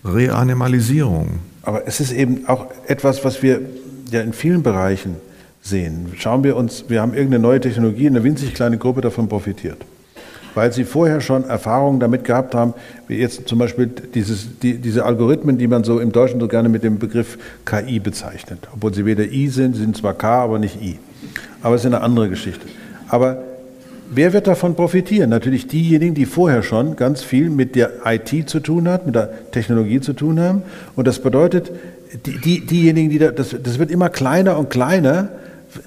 Reanimalisierung. 0.04 1.40
Aber 1.64 1.88
es 1.88 2.00
ist 2.00 2.12
eben 2.12 2.48
auch 2.48 2.68
etwas, 2.88 3.24
was 3.26 3.44
wir 3.44 3.62
ja 4.12 4.22
in 4.22 4.34
vielen 4.34 4.64
Bereichen 4.64 5.16
sehen. 5.62 6.14
Schauen 6.18 6.44
wir 6.44 6.56
uns, 6.56 6.86
wir 6.88 7.02
haben 7.02 7.14
irgendeine 7.14 7.42
neue 7.42 7.60
Technologie, 7.60 8.08
eine 8.08 8.24
winzig 8.24 8.54
kleine 8.54 8.78
Gruppe 8.78 9.02
davon 9.02 9.28
profitiert. 9.28 9.78
Weil 10.56 10.74
sie 10.74 10.84
vorher 10.84 11.22
schon 11.22 11.44
Erfahrungen 11.44 12.00
damit 12.00 12.24
gehabt 12.24 12.56
haben, 12.56 12.74
wie 13.08 13.18
jetzt 13.18 13.48
zum 13.48 13.60
Beispiel 13.60 13.88
dieses, 13.88 14.60
die, 14.60 14.78
diese 14.78 15.06
Algorithmen, 15.06 15.58
die 15.58 15.68
man 15.68 15.84
so 15.84 16.00
im 16.00 16.12
Deutschen 16.12 16.40
so 16.40 16.48
gerne 16.48 16.70
mit 16.70 16.84
dem 16.84 16.98
Begriff 16.98 17.38
KI 17.66 18.00
bezeichnet. 18.00 18.68
Obwohl 18.74 18.94
sie 18.94 19.06
weder 19.06 19.26
I 19.26 19.48
sind, 19.48 19.76
sie 19.76 19.82
sind 19.82 19.96
zwar 19.96 20.16
K, 20.16 20.44
aber 20.44 20.58
nicht 20.58 20.82
I. 20.82 20.98
Aber 21.62 21.76
es 21.76 21.82
ist 21.82 21.88
eine 21.88 22.02
andere 22.02 22.30
Geschichte. 22.30 22.66
Aber 23.10 23.44
Wer 24.12 24.34
wird 24.34 24.48
davon 24.48 24.76
profitieren? 24.76 25.30
Natürlich 25.30 25.68
diejenigen, 25.68 26.16
die 26.16 26.26
vorher 26.26 26.64
schon 26.64 26.96
ganz 26.96 27.22
viel 27.22 27.50
mit 27.50 27.76
der 27.76 27.92
IT 28.06 28.50
zu 28.50 28.60
tun 28.60 28.88
haben, 28.88 29.06
mit 29.06 29.16
der 29.16 29.52
Technologie 29.52 30.02
zu 30.02 30.14
tun 30.14 30.40
haben. 30.40 30.64
Und 30.96 31.08
das 31.08 31.20
bedeutet, 31.20 31.72
die, 32.26 32.40
die, 32.40 32.66
diejenigen, 32.66 33.10
die 33.10 33.20
da, 33.20 33.32
das, 33.32 33.56
das 33.62 33.78
wird 33.78 33.92
immer 33.92 34.10
kleiner 34.10 34.58
und 34.58 34.70
kleiner. 34.70 35.30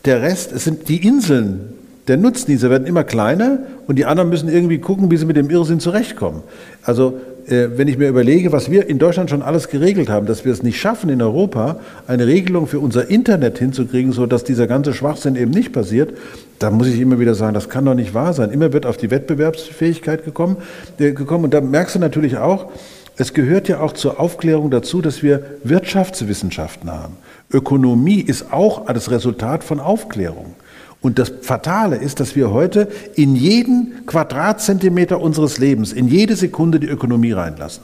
Der 0.04 0.22
Rest, 0.22 0.52
es 0.52 0.62
sind 0.62 0.88
die 0.88 1.04
Inseln, 1.04 1.71
der 2.08 2.16
Nutznießer 2.16 2.68
werden 2.68 2.86
immer 2.86 3.04
kleiner 3.04 3.60
und 3.86 3.96
die 3.96 4.04
anderen 4.04 4.28
müssen 4.28 4.48
irgendwie 4.48 4.78
gucken, 4.78 5.10
wie 5.10 5.16
sie 5.16 5.26
mit 5.26 5.36
dem 5.36 5.50
Irrsinn 5.50 5.78
zurechtkommen. 5.78 6.42
Also 6.82 7.20
äh, 7.46 7.68
wenn 7.76 7.86
ich 7.88 7.96
mir 7.98 8.08
überlege, 8.08 8.52
was 8.52 8.70
wir 8.70 8.88
in 8.88 8.98
Deutschland 8.98 9.30
schon 9.30 9.42
alles 9.42 9.68
geregelt 9.68 10.08
haben, 10.08 10.26
dass 10.26 10.44
wir 10.44 10.52
es 10.52 10.62
nicht 10.62 10.80
schaffen, 10.80 11.10
in 11.10 11.22
Europa 11.22 11.78
eine 12.06 12.26
Regelung 12.26 12.66
für 12.66 12.80
unser 12.80 13.08
Internet 13.08 13.58
hinzukriegen, 13.58 14.12
sodass 14.12 14.42
dieser 14.42 14.66
ganze 14.66 14.94
Schwachsinn 14.94 15.36
eben 15.36 15.50
nicht 15.50 15.72
passiert, 15.72 16.12
da 16.58 16.70
muss 16.70 16.88
ich 16.88 17.00
immer 17.00 17.20
wieder 17.20 17.34
sagen, 17.34 17.54
das 17.54 17.68
kann 17.68 17.84
doch 17.84 17.94
nicht 17.94 18.14
wahr 18.14 18.32
sein. 18.32 18.50
Immer 18.50 18.72
wird 18.72 18.86
auf 18.86 18.96
die 18.96 19.10
Wettbewerbsfähigkeit 19.10 20.24
gekommen, 20.24 20.56
äh, 20.98 21.12
gekommen 21.12 21.44
und 21.44 21.54
da 21.54 21.60
merkst 21.60 21.94
du 21.94 21.98
natürlich 22.00 22.36
auch, 22.36 22.70
es 23.16 23.34
gehört 23.34 23.68
ja 23.68 23.80
auch 23.80 23.92
zur 23.92 24.18
Aufklärung 24.18 24.70
dazu, 24.70 25.02
dass 25.02 25.22
wir 25.22 25.42
Wirtschaftswissenschaften 25.64 26.90
haben. 26.90 27.16
Ökonomie 27.52 28.20
ist 28.20 28.52
auch 28.52 28.86
das 28.86 29.10
Resultat 29.10 29.62
von 29.62 29.80
Aufklärung. 29.80 30.54
Und 31.02 31.18
das 31.18 31.32
Fatale 31.42 31.96
ist, 31.96 32.20
dass 32.20 32.36
wir 32.36 32.52
heute 32.52 32.88
in 33.16 33.34
jeden 33.34 34.06
Quadratzentimeter 34.06 35.20
unseres 35.20 35.58
Lebens, 35.58 35.92
in 35.92 36.06
jede 36.06 36.36
Sekunde 36.36 36.78
die 36.78 36.86
Ökonomie 36.86 37.32
reinlassen. 37.32 37.82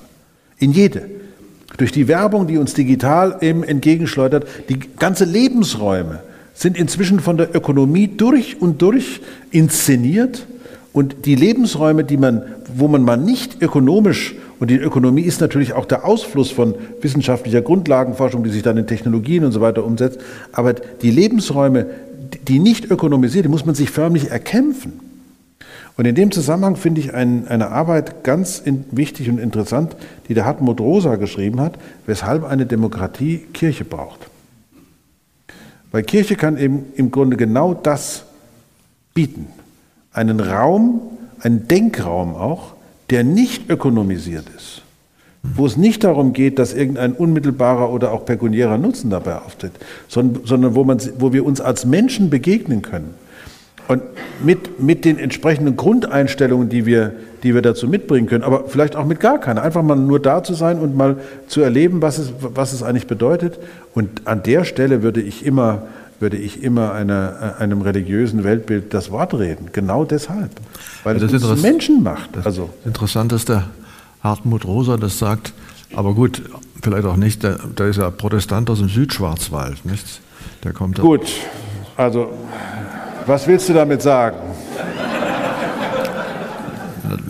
In 0.58 0.72
jede. 0.72 1.02
Durch 1.76 1.92
die 1.92 2.08
Werbung, 2.08 2.46
die 2.46 2.58
uns 2.58 2.74
digital 2.74 3.38
eben 3.40 3.64
entgegenschleudert, 3.64 4.46
die 4.68 4.78
ganze 4.78 5.24
Lebensräume 5.24 6.20
sind 6.54 6.76
inzwischen 6.76 7.20
von 7.20 7.36
der 7.36 7.54
Ökonomie 7.54 8.08
durch 8.08 8.60
und 8.60 8.82
durch 8.82 9.20
inszeniert. 9.50 10.46
Und 10.92 11.26
die 11.26 11.34
Lebensräume, 11.34 12.04
die 12.04 12.16
man, 12.16 12.42
wo 12.74 12.88
man 12.88 13.02
mal 13.02 13.16
nicht 13.16 13.62
ökonomisch 13.62 14.34
und 14.60 14.70
die 14.70 14.76
Ökonomie 14.76 15.22
ist 15.22 15.40
natürlich 15.40 15.72
auch 15.72 15.84
der 15.84 16.04
Ausfluss 16.04 16.50
von 16.50 16.74
wissenschaftlicher 17.00 17.62
Grundlagenforschung, 17.62 18.42
die 18.42 18.50
sich 18.50 18.62
dann 18.62 18.76
in 18.76 18.88
Technologien 18.88 19.44
und 19.44 19.52
so 19.52 19.60
weiter 19.60 19.84
umsetzt. 19.84 20.18
Aber 20.50 20.72
die 20.72 21.12
Lebensräume, 21.12 21.86
die 22.46 22.58
nicht 22.58 22.90
ökonomisiert, 22.90 23.44
die 23.44 23.48
muss 23.48 23.66
man 23.66 23.74
sich 23.74 23.90
förmlich 23.90 24.30
erkämpfen. 24.30 25.00
Und 25.96 26.04
in 26.04 26.14
dem 26.14 26.30
Zusammenhang 26.30 26.76
finde 26.76 27.00
ich 27.00 27.12
ein, 27.12 27.48
eine 27.48 27.70
Arbeit 27.72 28.22
ganz 28.22 28.60
in, 28.60 28.84
wichtig 28.92 29.28
und 29.28 29.38
interessant, 29.38 29.96
die 30.28 30.34
der 30.34 30.44
Hartmut 30.44 30.80
Rosa 30.80 31.16
geschrieben 31.16 31.60
hat, 31.60 31.76
weshalb 32.06 32.44
eine 32.44 32.66
Demokratie 32.66 33.38
Kirche 33.52 33.84
braucht. 33.84 34.30
Weil 35.90 36.04
Kirche 36.04 36.36
kann 36.36 36.56
eben 36.56 36.86
im 36.94 37.10
Grunde 37.10 37.36
genau 37.36 37.74
das 37.74 38.24
bieten. 39.12 39.48
Einen 40.12 40.38
Raum, 40.38 41.00
einen 41.40 41.66
Denkraum 41.66 42.36
auch, 42.36 42.74
der 43.10 43.24
nicht 43.24 43.68
ökonomisiert 43.68 44.46
ist, 44.56 44.82
wo 45.54 45.66
es 45.66 45.76
nicht 45.76 46.04
darum 46.04 46.32
geht, 46.32 46.58
dass 46.58 46.72
irgendein 46.72 47.12
unmittelbarer 47.12 47.90
oder 47.90 48.12
auch 48.12 48.24
pekuniärer 48.24 48.78
Nutzen 48.78 49.10
dabei 49.10 49.36
auftritt, 49.36 49.72
sondern, 50.08 50.44
sondern 50.44 50.74
wo, 50.74 50.84
man, 50.84 51.00
wo 51.18 51.32
wir 51.32 51.44
uns 51.44 51.60
als 51.60 51.84
Menschen 51.84 52.30
begegnen 52.30 52.82
können. 52.82 53.14
Und 53.88 54.02
mit, 54.44 54.80
mit 54.80 55.06
den 55.06 55.18
entsprechenden 55.18 55.76
Grundeinstellungen, 55.76 56.68
die 56.68 56.84
wir, 56.84 57.12
die 57.42 57.54
wir 57.54 57.62
dazu 57.62 57.88
mitbringen 57.88 58.26
können, 58.26 58.44
aber 58.44 58.64
vielleicht 58.68 58.96
auch 58.96 59.06
mit 59.06 59.18
gar 59.18 59.38
keiner. 59.38 59.62
Einfach 59.62 59.82
mal 59.82 59.96
nur 59.96 60.20
da 60.20 60.42
zu 60.42 60.52
sein 60.52 60.78
und 60.78 60.94
mal 60.94 61.16
zu 61.46 61.62
erleben, 61.62 62.02
was 62.02 62.18
es, 62.18 62.32
was 62.38 62.74
es 62.74 62.82
eigentlich 62.82 63.06
bedeutet. 63.06 63.58
Und 63.94 64.26
an 64.26 64.42
der 64.42 64.64
Stelle 64.64 65.02
würde 65.02 65.22
ich 65.22 65.46
immer, 65.46 65.84
würde 66.20 66.36
ich 66.36 66.62
immer 66.62 66.92
einer, 66.92 67.54
einem 67.58 67.80
religiösen 67.80 68.44
Weltbild 68.44 68.92
das 68.92 69.10
Wort 69.10 69.32
reden. 69.32 69.68
Genau 69.72 70.04
deshalb. 70.04 70.50
Weil 71.02 71.18
das 71.18 71.32
es 71.32 71.62
Menschen 71.62 72.02
macht. 72.02 72.28
Also. 72.44 72.68
Interessant 72.84 73.32
ist 73.32 73.48
der 73.48 73.64
Hartmut 74.22 74.64
Rosa 74.64 74.96
das 74.96 75.18
sagt, 75.18 75.52
aber 75.94 76.14
gut, 76.14 76.42
vielleicht 76.82 77.06
auch 77.06 77.16
nicht, 77.16 77.42
der, 77.42 77.58
der 77.58 77.86
ist 77.86 77.98
ja 77.98 78.10
Protestant 78.10 78.70
aus 78.70 78.78
dem 78.78 78.88
Südschwarzwald, 78.88 79.84
nicht? 79.84 80.20
Der 80.64 80.72
kommt 80.72 80.98
Gut, 80.98 81.22
also 81.96 82.32
was 83.26 83.46
willst 83.46 83.68
du 83.68 83.74
damit 83.74 84.02
sagen? 84.02 84.36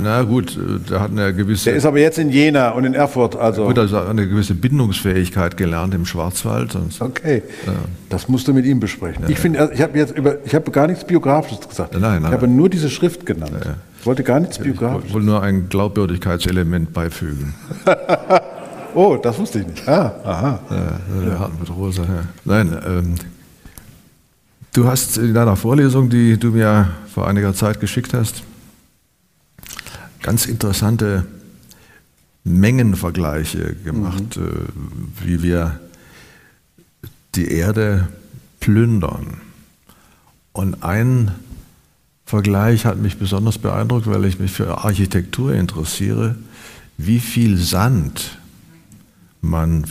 Na 0.00 0.22
gut, 0.22 0.58
der 0.90 1.00
hat 1.00 1.10
eine 1.10 1.34
gewisse. 1.34 1.66
Der 1.66 1.76
ist 1.76 1.84
aber 1.84 1.98
jetzt 1.98 2.18
in 2.18 2.30
Jena 2.30 2.70
und 2.70 2.84
in 2.84 2.94
Erfurt. 2.94 3.36
Also. 3.36 3.66
Gut, 3.66 3.78
also 3.78 3.98
eine 3.98 4.28
gewisse 4.28 4.54
Bindungsfähigkeit 4.54 5.56
gelernt 5.56 5.94
im 5.94 6.06
Schwarzwald. 6.06 6.76
okay, 7.00 7.42
ja. 7.66 7.72
das 8.08 8.28
musst 8.28 8.48
du 8.48 8.54
mit 8.54 8.64
ihm 8.64 8.80
besprechen. 8.80 9.24
Ja, 9.24 9.30
ich 9.30 9.38
finde, 9.38 9.60
also 9.60 9.72
ich 9.72 9.82
habe 9.82 9.98
jetzt 9.98 10.16
über, 10.16 10.36
ich 10.44 10.54
habe 10.54 10.70
gar 10.70 10.86
nichts 10.86 11.04
Biografisches 11.04 11.68
gesagt. 11.68 11.94
Nein, 11.94 12.22
nein, 12.22 12.24
ich 12.26 12.32
habe 12.32 12.48
nur 12.48 12.68
diese 12.68 12.90
Schrift 12.90 13.26
genannt. 13.26 13.52
Ja, 13.64 13.74
wollte 14.08 14.24
gar 14.24 14.40
nichts 14.40 14.58
Biografisches. 14.58 15.06
Ich 15.06 15.14
wollte 15.14 15.26
nur 15.26 15.42
ein 15.42 15.68
Glaubwürdigkeitselement 15.68 16.92
beifügen. 16.92 17.54
oh, 18.94 19.16
das 19.16 19.38
wusste 19.38 19.60
ich 19.60 19.66
nicht. 19.68 19.88
Ah, 19.88 20.14
aha. 20.24 20.60
Ja, 20.70 21.20
der 21.24 21.38
Hartmut 21.38 21.70
Rosa. 21.70 22.04
Nein, 22.44 22.76
ähm, 22.84 23.14
Du 24.78 24.86
hast 24.86 25.16
in 25.16 25.34
deiner 25.34 25.56
Vorlesung, 25.56 26.08
die 26.08 26.38
du 26.38 26.52
mir 26.52 26.90
vor 27.12 27.26
einiger 27.26 27.52
Zeit 27.52 27.80
geschickt 27.80 28.14
hast, 28.14 28.44
ganz 30.22 30.46
interessante 30.46 31.26
Mengenvergleiche 32.44 33.74
gemacht, 33.74 34.36
mhm. 34.36 34.44
Äh, 34.44 35.26
wie 35.26 35.42
wir 35.42 35.80
die 37.34 37.50
Erde 37.50 38.08
plündern. 38.60 39.38
Und 40.52 40.84
ein 40.84 41.32
Vergleich 42.28 42.84
hat 42.84 42.98
mich 42.98 43.18
besonders 43.18 43.58
beeindruckt, 43.58 44.06
weil 44.06 44.24
ich 44.26 44.38
mich 44.38 44.52
für 44.52 44.84
Architektur 44.84 45.54
interessiere, 45.54 46.34
wie 46.98 47.20
viel 47.20 47.56
Sand 47.56 48.38
man 49.40 49.86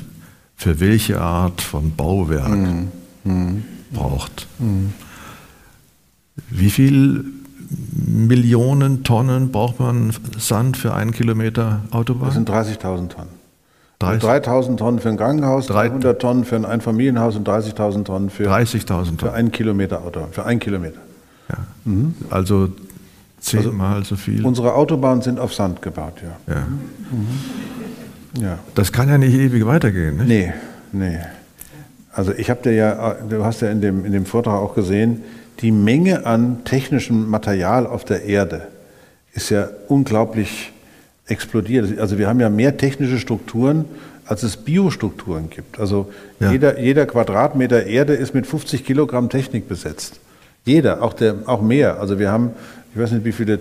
für 0.55 0.79
welche 0.79 1.19
Art 1.19 1.61
von 1.61 1.95
Bauwerk 1.95 2.49
mhm. 2.49 2.91
Mhm 3.23 3.63
braucht. 3.91 4.47
Mhm. 4.59 4.93
Wie 6.49 6.69
viel 6.69 7.25
Millionen 8.05 9.03
Tonnen 9.03 9.51
braucht 9.51 9.79
man 9.79 10.13
Sand 10.37 10.77
für 10.77 10.93
einen 10.93 11.11
Kilometer 11.11 11.81
Autobahn? 11.91 12.27
Das 12.27 12.35
sind 12.35 12.49
30.000 12.49 13.09
Tonnen. 13.09 13.29
30? 13.99 14.29
3.000 14.29 14.77
Tonnen 14.77 14.99
für 14.99 15.09
ein 15.09 15.17
Krankenhaus, 15.17 15.67
300 15.67 16.21
Tonnen 16.21 16.45
für 16.45 16.55
ein 16.55 16.65
Einfamilienhaus 16.65 17.35
und 17.35 17.47
30.000 17.47 18.03
Tonnen 18.03 18.29
für, 18.29 18.43
30 18.43 18.85
Tonnen. 18.85 19.17
für 19.17 19.33
einen 19.33 19.51
Kilometer 19.51 20.03
Autobahn. 20.03 20.31
Für 20.31 20.45
einen 20.45 20.59
Kilometer. 20.59 20.99
Ja. 21.49 21.57
Mhm. 21.85 22.15
Also 22.29 22.69
zehnmal 23.39 23.97
also 23.97 24.15
so 24.15 24.15
viel. 24.15 24.45
Unsere 24.45 24.73
Autobahnen 24.73 25.21
sind 25.21 25.39
auf 25.39 25.53
Sand 25.53 25.81
gebaut, 25.81 26.15
ja. 26.21 26.53
Ja. 26.53 26.61
Mhm. 26.61 28.41
ja. 28.41 28.59
Das 28.75 28.91
kann 28.91 29.09
ja 29.09 29.17
nicht 29.17 29.33
ewig 29.33 29.65
weitergehen, 29.65 30.17
nicht? 30.17 30.27
Nee, 30.27 30.53
nee. 30.91 31.19
Also 32.11 32.33
ich 32.33 32.49
habe 32.49 32.61
dir 32.63 32.73
ja, 32.73 33.15
du 33.29 33.45
hast 33.45 33.61
ja 33.61 33.69
in 33.69 33.79
dem, 33.79 34.03
in 34.03 34.11
dem 34.11 34.25
Vortrag 34.25 34.55
auch 34.55 34.73
gesehen, 34.73 35.23
die 35.59 35.71
Menge 35.71 36.25
an 36.25 36.63
technischem 36.65 37.29
Material 37.29 37.85
auf 37.87 38.05
der 38.05 38.23
Erde 38.23 38.67
ist 39.33 39.49
ja 39.49 39.69
unglaublich 39.87 40.73
explodiert. 41.27 41.99
Also 41.99 42.17
wir 42.17 42.27
haben 42.27 42.39
ja 42.39 42.49
mehr 42.49 42.77
technische 42.77 43.19
Strukturen, 43.19 43.85
als 44.25 44.43
es 44.43 44.57
Biostrukturen 44.57 45.49
gibt. 45.49 45.79
Also 45.79 46.11
ja. 46.39 46.51
jeder, 46.51 46.79
jeder 46.79 47.05
Quadratmeter 47.05 47.85
Erde 47.85 48.13
ist 48.13 48.33
mit 48.33 48.47
50 48.47 48.83
Kilogramm 48.83 49.29
Technik 49.29 49.67
besetzt. 49.67 50.19
Jeder, 50.67 51.01
auch, 51.01 51.13
der, 51.13 51.35
auch 51.45 51.61
mehr. 51.61 52.01
Also 52.01 52.19
wir 52.19 52.29
haben, 52.29 52.51
ich 52.93 52.99
weiß 52.99 53.13
nicht 53.13 53.23
wie 53.23 53.31
viele 53.31 53.59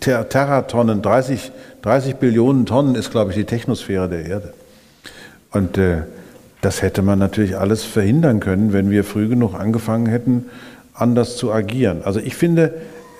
Ter 0.00 0.26
Teratonnen, 0.26 1.02
30, 1.02 1.52
30 1.82 2.16
Billionen 2.16 2.64
Tonnen 2.64 2.94
ist, 2.94 3.10
glaube 3.10 3.30
ich, 3.30 3.36
die 3.36 3.44
Technosphäre 3.44 4.08
der 4.08 4.24
Erde. 4.24 4.54
Und 5.52 5.76
äh, 5.76 6.04
das 6.62 6.80
hätte 6.80 7.02
man 7.02 7.18
natürlich 7.18 7.58
alles 7.58 7.84
verhindern 7.84 8.40
können, 8.40 8.72
wenn 8.72 8.90
wir 8.90 9.04
früh 9.04 9.28
genug 9.28 9.52
angefangen 9.54 10.06
hätten, 10.06 10.46
anders 10.94 11.36
zu 11.36 11.52
agieren. 11.52 12.00
Also 12.04 12.20
ich 12.20 12.36
finde, 12.36 12.72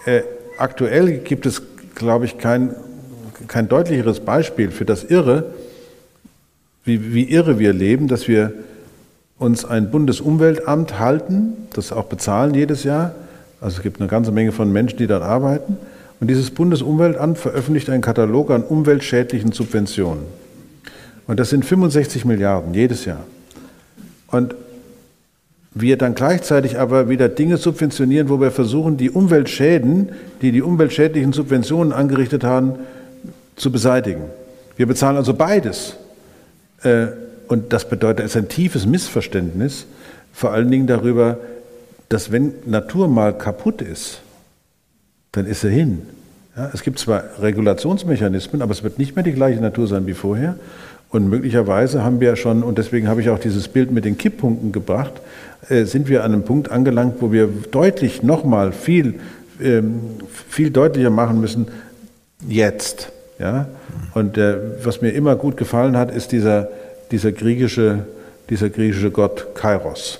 äh, 0.07 0.23
aktuell 0.57 1.19
gibt 1.19 1.45
es, 1.45 1.61
glaube 1.95 2.25
ich, 2.25 2.39
kein, 2.39 2.75
kein 3.49 3.69
deutlicheres 3.69 4.21
Beispiel 4.21 4.71
für 4.71 4.87
das 4.87 5.05
Irre, 5.05 5.53
wie, 6.87 7.13
wie 7.13 7.29
irre 7.31 7.59
wir 7.59 7.75
leben, 7.75 8.09
dass 8.09 8.29
wir 8.29 8.55
uns 9.45 9.65
ein 9.65 9.91
Bundesumweltamt 9.91 10.99
halten, 10.99 11.53
das 11.75 11.93
auch 11.93 12.05
bezahlen 12.05 12.55
jedes 12.55 12.83
Jahr. 12.85 13.15
Also 13.61 13.77
es 13.77 13.83
gibt 13.83 14.01
eine 14.01 14.09
ganze 14.09 14.33
Menge 14.33 14.53
von 14.53 14.73
Menschen, 14.73 14.99
die 14.99 15.07
dort 15.07 15.23
arbeiten. 15.23 15.77
Und 16.21 16.29
dieses 16.29 16.51
Bundesumweltamt 16.51 17.39
veröffentlicht 17.39 17.91
einen 17.91 18.03
Katalog 18.03 18.51
an 18.51 18.63
umweltschädlichen 18.63 19.53
Subventionen. 19.53 20.25
Und 21.27 21.41
das 21.41 21.51
sind 21.51 21.65
65 21.65 22.25
Milliarden 22.25 22.75
jedes 22.75 23.05
Jahr. 23.05 23.25
Und 24.29 24.55
wir 25.75 25.99
dann 25.99 26.15
gleichzeitig 26.15 26.79
aber 26.79 27.09
wieder 27.09 27.29
Dinge 27.29 27.57
subventionieren, 27.57 28.29
wo 28.29 28.41
wir 28.41 28.51
versuchen, 28.51 28.97
die 28.97 29.11
Umweltschäden, 29.11 30.11
die 30.41 30.53
die 30.53 30.63
umweltschädlichen 30.63 31.33
Subventionen 31.33 31.93
angerichtet 31.93 32.45
haben, 32.45 32.75
zu 33.57 33.73
beseitigen. 33.73 34.23
Wir 34.77 34.87
bezahlen 34.87 35.17
also 35.17 35.35
beides. 35.35 35.97
Und 37.49 37.73
das 37.73 37.89
bedeutet, 37.89 38.25
es 38.25 38.33
ist 38.33 38.37
ein 38.37 38.49
tiefes 38.49 38.87
Missverständnis, 38.87 39.87
vor 40.33 40.53
allen 40.53 40.71
Dingen 40.71 40.87
darüber, 40.87 41.39
dass 42.09 42.33
wenn 42.33 42.55
Natur 42.67 43.09
mal 43.09 43.37
kaputt 43.37 43.83
ist, 43.83 44.21
dann 45.33 45.47
ist 45.47 45.65
er 45.65 45.71
hin. 45.71 46.03
Ja, 46.57 46.71
es 46.73 46.83
gibt 46.83 46.99
zwar 46.99 47.25
Regulationsmechanismen, 47.41 48.63
aber 48.63 48.73
es 48.73 48.83
wird 48.83 48.99
nicht 48.99 49.17
mehr 49.17 49.25
die 49.25 49.33
gleiche 49.33 49.61
Natur 49.61 49.87
sein 49.87 50.07
wie 50.07 50.15
vorher. 50.15 50.57
Und 51.11 51.29
möglicherweise 51.29 52.03
haben 52.03 52.21
wir 52.21 52.37
schon, 52.37 52.63
und 52.63 52.79
deswegen 52.79 53.09
habe 53.09 53.21
ich 53.21 53.31
auch 53.31 53.39
dieses 53.39 53.69
Bild 53.69 53.93
mit 53.93 54.05
den 54.05 54.19
Kipppunkten 54.19 54.73
gebracht, 54.73 55.13
äh, 55.69 55.85
sind 55.85 56.09
wir 56.09 56.25
an 56.25 56.33
einem 56.33 56.45
Punkt 56.45 56.71
angelangt, 56.71 57.17
wo 57.21 57.33
wir 57.33 57.49
deutlich 57.71 58.23
nochmal 58.23 58.73
viel, 58.73 59.21
ähm, 59.61 60.01
viel 60.49 60.71
deutlicher 60.71 61.11
machen 61.11 61.41
müssen, 61.41 61.69
jetzt. 62.49 63.13
Ja? 63.39 63.67
Und 64.15 64.39
äh, 64.39 64.57
was 64.83 65.03
mir 65.03 65.11
immer 65.11 65.37
gut 65.37 65.57
gefallen 65.57 65.97
hat, 65.97 66.15
ist 66.15 66.33
dieser, 66.33 66.69
dieser, 67.15 67.31
griechische, 67.31 68.07
dieser 68.51 68.71
griechische 68.71 69.13
Gott 69.13 69.55
Kairos. 69.55 70.19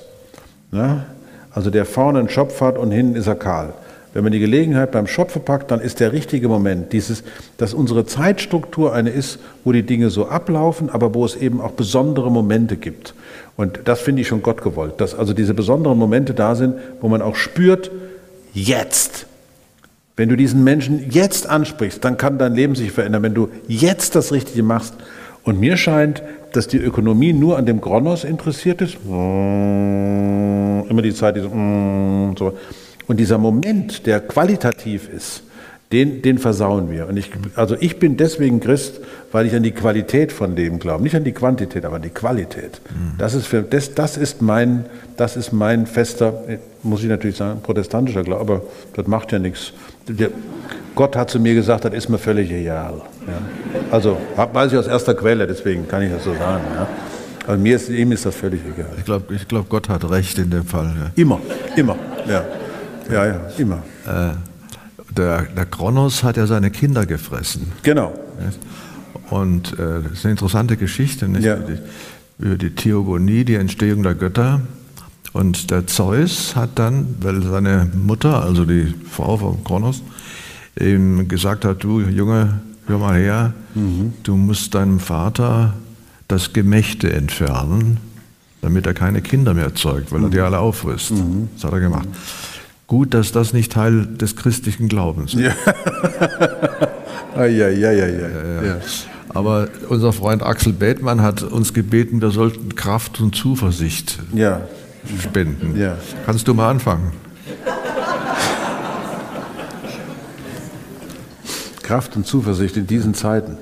Ja? 0.71 1.07
Also 1.51 1.71
der 1.71 1.87
vorne 1.87 2.21
einen 2.21 2.29
Schopf 2.29 2.61
hat 2.61 2.79
und 2.79 2.93
hinten 2.93 3.17
ist 3.17 3.27
er 3.27 3.35
kahl. 3.35 3.75
Wenn 4.13 4.23
man 4.23 4.33
die 4.33 4.39
Gelegenheit 4.39 4.93
beim 4.93 5.09
Schopfe 5.09 5.41
packt, 5.41 5.73
dann 5.73 5.81
ist 5.81 5.99
der 5.99 6.13
richtige 6.13 6.47
Moment, 6.47 6.93
dieses, 6.93 7.25
dass 7.59 7.75
unsere 7.75 8.07
Zeitstruktur 8.07 8.95
eine 8.95 9.11
ist, 9.11 9.41
wo 9.65 9.73
die 9.73 9.83
Dinge 9.83 10.09
so 10.09 10.29
ablaufen, 10.29 10.89
aber 10.89 11.15
wo 11.15 11.25
es 11.25 11.35
eben 11.35 11.61
auch 11.61 11.73
besondere 11.73 12.31
Momente 12.31 12.77
gibt. 12.77 13.13
Und 13.57 13.81
das 13.87 14.01
finde 14.01 14.23
ich 14.23 14.29
schon 14.29 14.43
Gott 14.43 14.63
gewollt, 14.63 15.01
dass 15.01 15.17
also 15.17 15.33
diese 15.33 15.53
besonderen 15.53 15.99
Momente 15.99 16.33
da 16.33 16.55
sind, 16.55 16.77
wo 17.01 17.09
man 17.09 17.23
auch 17.23 17.35
spürt, 17.35 17.91
jetzt. 18.53 19.27
Wenn 20.15 20.29
du 20.29 20.37
diesen 20.37 20.63
Menschen 20.63 21.11
jetzt 21.11 21.49
ansprichst, 21.49 22.05
dann 22.05 22.17
kann 22.17 22.39
dein 22.39 22.55
Leben 22.55 22.77
sich 22.77 22.93
verändern. 22.93 23.25
Wenn 23.25 23.35
du 23.35 23.49
jetzt 23.67 24.15
das 24.15 24.31
Richtige 24.31 24.63
machst. 24.63 24.95
Und 25.43 25.61
mir 25.61 25.77
scheint, 25.77 26.23
dass 26.57 26.69
die 26.69 26.79
Ökonomie 26.79 27.33
nur 27.33 27.59
an 27.59 27.67
dem 27.67 27.81
Kronos 27.81 28.25
interessiert 28.25 28.81
ist. 28.81 28.97
Immer 29.05 31.03
die 31.03 31.15
Zeit, 31.15 31.37
die 31.37 31.41
so. 31.41 32.53
Und 33.07 33.21
dieser 33.21 33.39
Moment, 33.39 34.07
der 34.07 34.21
qualitativ 34.21 35.09
ist, 35.09 35.43
den, 35.93 36.23
den 36.23 36.39
versauen 36.39 36.91
wir. 36.91 37.07
Und 37.09 37.17
ich, 37.17 37.31
also 37.55 37.77
ich 37.79 37.99
bin 37.99 38.17
deswegen 38.17 38.61
Christ, 38.61 39.01
weil 39.31 39.47
ich 39.47 39.55
an 39.55 39.63
die 39.63 39.73
Qualität 39.73 40.33
von 40.33 40.57
dem 40.57 40.79
glaube. 40.79 41.03
Nicht 41.03 41.15
an 41.15 41.25
die 41.25 41.33
Quantität, 41.33 41.85
aber 41.85 41.97
an 41.97 42.03
die 42.03 42.11
Qualität. 42.11 42.81
Mhm. 42.91 43.19
Das, 43.19 43.35
ist 43.35 43.47
für, 43.47 43.63
das, 43.63 43.95
das, 43.95 44.17
ist 44.17 44.43
mein, 44.43 44.87
das 45.17 45.37
ist 45.37 45.53
mein 45.53 45.87
fester, 45.87 46.43
muss 46.83 47.03
ich 47.03 47.09
natürlich 47.09 47.37
sagen, 47.37 47.61
protestantischer 47.63 48.25
Glaube, 48.25 48.41
aber 48.41 48.63
das 48.95 49.07
macht 49.07 49.33
ja 49.33 49.39
nichts. 49.39 49.73
Der, 50.09 50.31
Gott 50.95 51.17
hat 51.17 51.31
zu 51.31 51.41
mir 51.41 51.55
gesagt, 51.55 51.85
das 51.85 51.93
ist 51.95 52.09
mir 52.09 52.19
völlig 52.19 52.51
egal. 52.51 53.03
Ja. 53.27 53.33
Also 53.91 54.17
weiß 54.37 54.73
ich 54.73 54.79
aus 54.79 54.87
erster 54.87 55.15
Quelle, 55.15 55.47
deswegen 55.47 55.89
kann 55.89 56.03
ich 56.03 56.13
das 56.13 56.25
so 56.25 56.35
sagen. 56.35 56.65
Ja. 56.75 56.89
Also 57.47 57.61
mir 57.61 57.77
ist, 57.77 57.89
ihm 57.89 58.13
ist 58.13 58.25
das 58.25 58.35
völlig 58.35 58.61
egal. 58.65 58.91
Ich 58.97 59.05
glaube, 59.05 59.35
ich 59.35 59.47
glaub, 59.49 59.69
Gott 59.69 59.89
hat 59.89 60.09
recht 60.09 60.39
in 60.39 60.51
dem 60.51 60.65
Fall. 60.65 60.95
Ja. 60.99 61.11
Immer, 61.15 61.41
immer, 61.77 61.97
ja. 62.27 62.45
Ja, 63.11 63.27
ja, 63.27 63.41
immer. 63.59 63.83
Äh, 64.07 64.35
der, 65.15 65.43
der 65.43 65.67
Kronos 65.67 66.23
hat 66.23 66.37
ja 66.37 66.47
seine 66.47 66.71
Kinder 66.71 67.05
gefressen. 67.07 67.73
Genau. 67.83 68.15
Und 69.31 69.73
äh, 69.75 70.03
das 70.03 70.13
ist 70.13 70.25
eine 70.25 70.33
interessante 70.33 70.77
Geschichte 70.77 71.29
nicht? 71.29 71.45
Ja. 71.45 71.59
über 72.39 72.57
die 72.57 72.75
Theogonie, 72.75 73.45
die 73.45 73.55
Entstehung 73.57 74.03
der 74.03 74.15
Götter. 74.15 74.61
Und 75.33 75.71
der 75.71 75.87
Zeus 75.87 76.55
hat 76.55 76.71
dann, 76.77 77.17
weil 77.21 77.43
seine 77.43 77.91
Mutter, 77.95 78.43
also 78.43 78.65
die 78.65 78.95
Frau 79.11 79.37
von 79.37 79.65
Kronos, 79.65 80.03
ihm 80.81 81.29
gesagt 81.29 81.65
hat, 81.65 81.85
du 81.85 82.01
Junge, 82.01 82.61
hör 82.87 82.99
mal 82.99 83.19
her, 83.19 83.53
mhm. 83.75 84.15
du 84.23 84.37
musst 84.37 84.75
deinem 84.75 85.01
Vater 85.01 85.75
das 86.29 86.53
Gemächte 86.53 87.13
entfernen, 87.13 87.99
damit 88.61 88.87
er 88.87 88.95
keine 88.95 89.23
Kinder 89.23 89.55
mehr 89.55 89.75
zeugt, 89.75 90.13
weil 90.13 90.21
mhm. 90.21 90.27
er 90.27 90.31
die 90.31 90.41
alle 90.41 90.59
auffrisst. 90.59 91.13
Mhm. 91.13 91.49
Das 91.55 91.65
hat 91.65 91.73
er 91.73 91.81
gemacht. 91.81 92.09
Gut, 92.87 93.15
dass 93.15 93.33
das 93.33 93.53
nicht 93.53 93.73
Teil 93.73 94.07
des 94.07 94.37
christlichen 94.37 94.89
Glaubens 94.89 95.35
ist. 95.35 95.41
Ja. 95.41 95.53
ah, 97.35 97.45
ja, 97.45 97.69
ja, 97.69 97.91
ja, 97.93 98.07
ja, 98.07 98.63
ja. 98.63 98.77
Aber 99.31 99.69
unser 99.89 100.13
Freund 100.13 100.43
Axel 100.43 100.73
Bethmann 100.73 101.23
hat 101.23 101.43
uns 101.43 101.73
gebeten, 101.73 102.21
wir 102.21 102.31
sollten 102.31 102.75
Kraft 102.77 103.21
und 103.21 103.35
Zuversicht 103.35 104.19
ja. 104.33 104.61
spenden. 105.21 105.79
Ja. 105.79 105.97
Kannst 106.25 106.47
du 106.47 106.55
mal 106.55 106.71
anfangen? 106.71 107.13
Kraft 111.95 112.17
und 112.17 112.27
Zuversicht 112.27 112.77
in 112.77 112.89
diesen 112.89 113.15
Zeiten. 113.15 113.57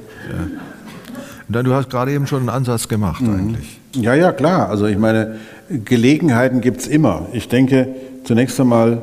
Ja. 1.51 1.63
Du 1.63 1.75
hast 1.75 1.91
gerade 1.91 2.13
eben 2.13 2.27
schon 2.27 2.39
einen 2.39 2.49
Ansatz 2.49 2.89
gemacht 2.89 3.21
mhm. 3.21 3.35
eigentlich. 3.35 3.79
Ja, 3.95 4.15
ja, 4.15 4.33
klar. 4.33 4.71
Also 4.71 4.87
ich 4.87 4.97
meine, 4.97 5.37
Gelegenheiten 5.69 6.63
gibt 6.63 6.81
es 6.81 6.87
immer. 6.87 7.27
Ich 7.35 7.49
denke, 7.49 7.89
zunächst 8.25 8.59
einmal 8.59 9.03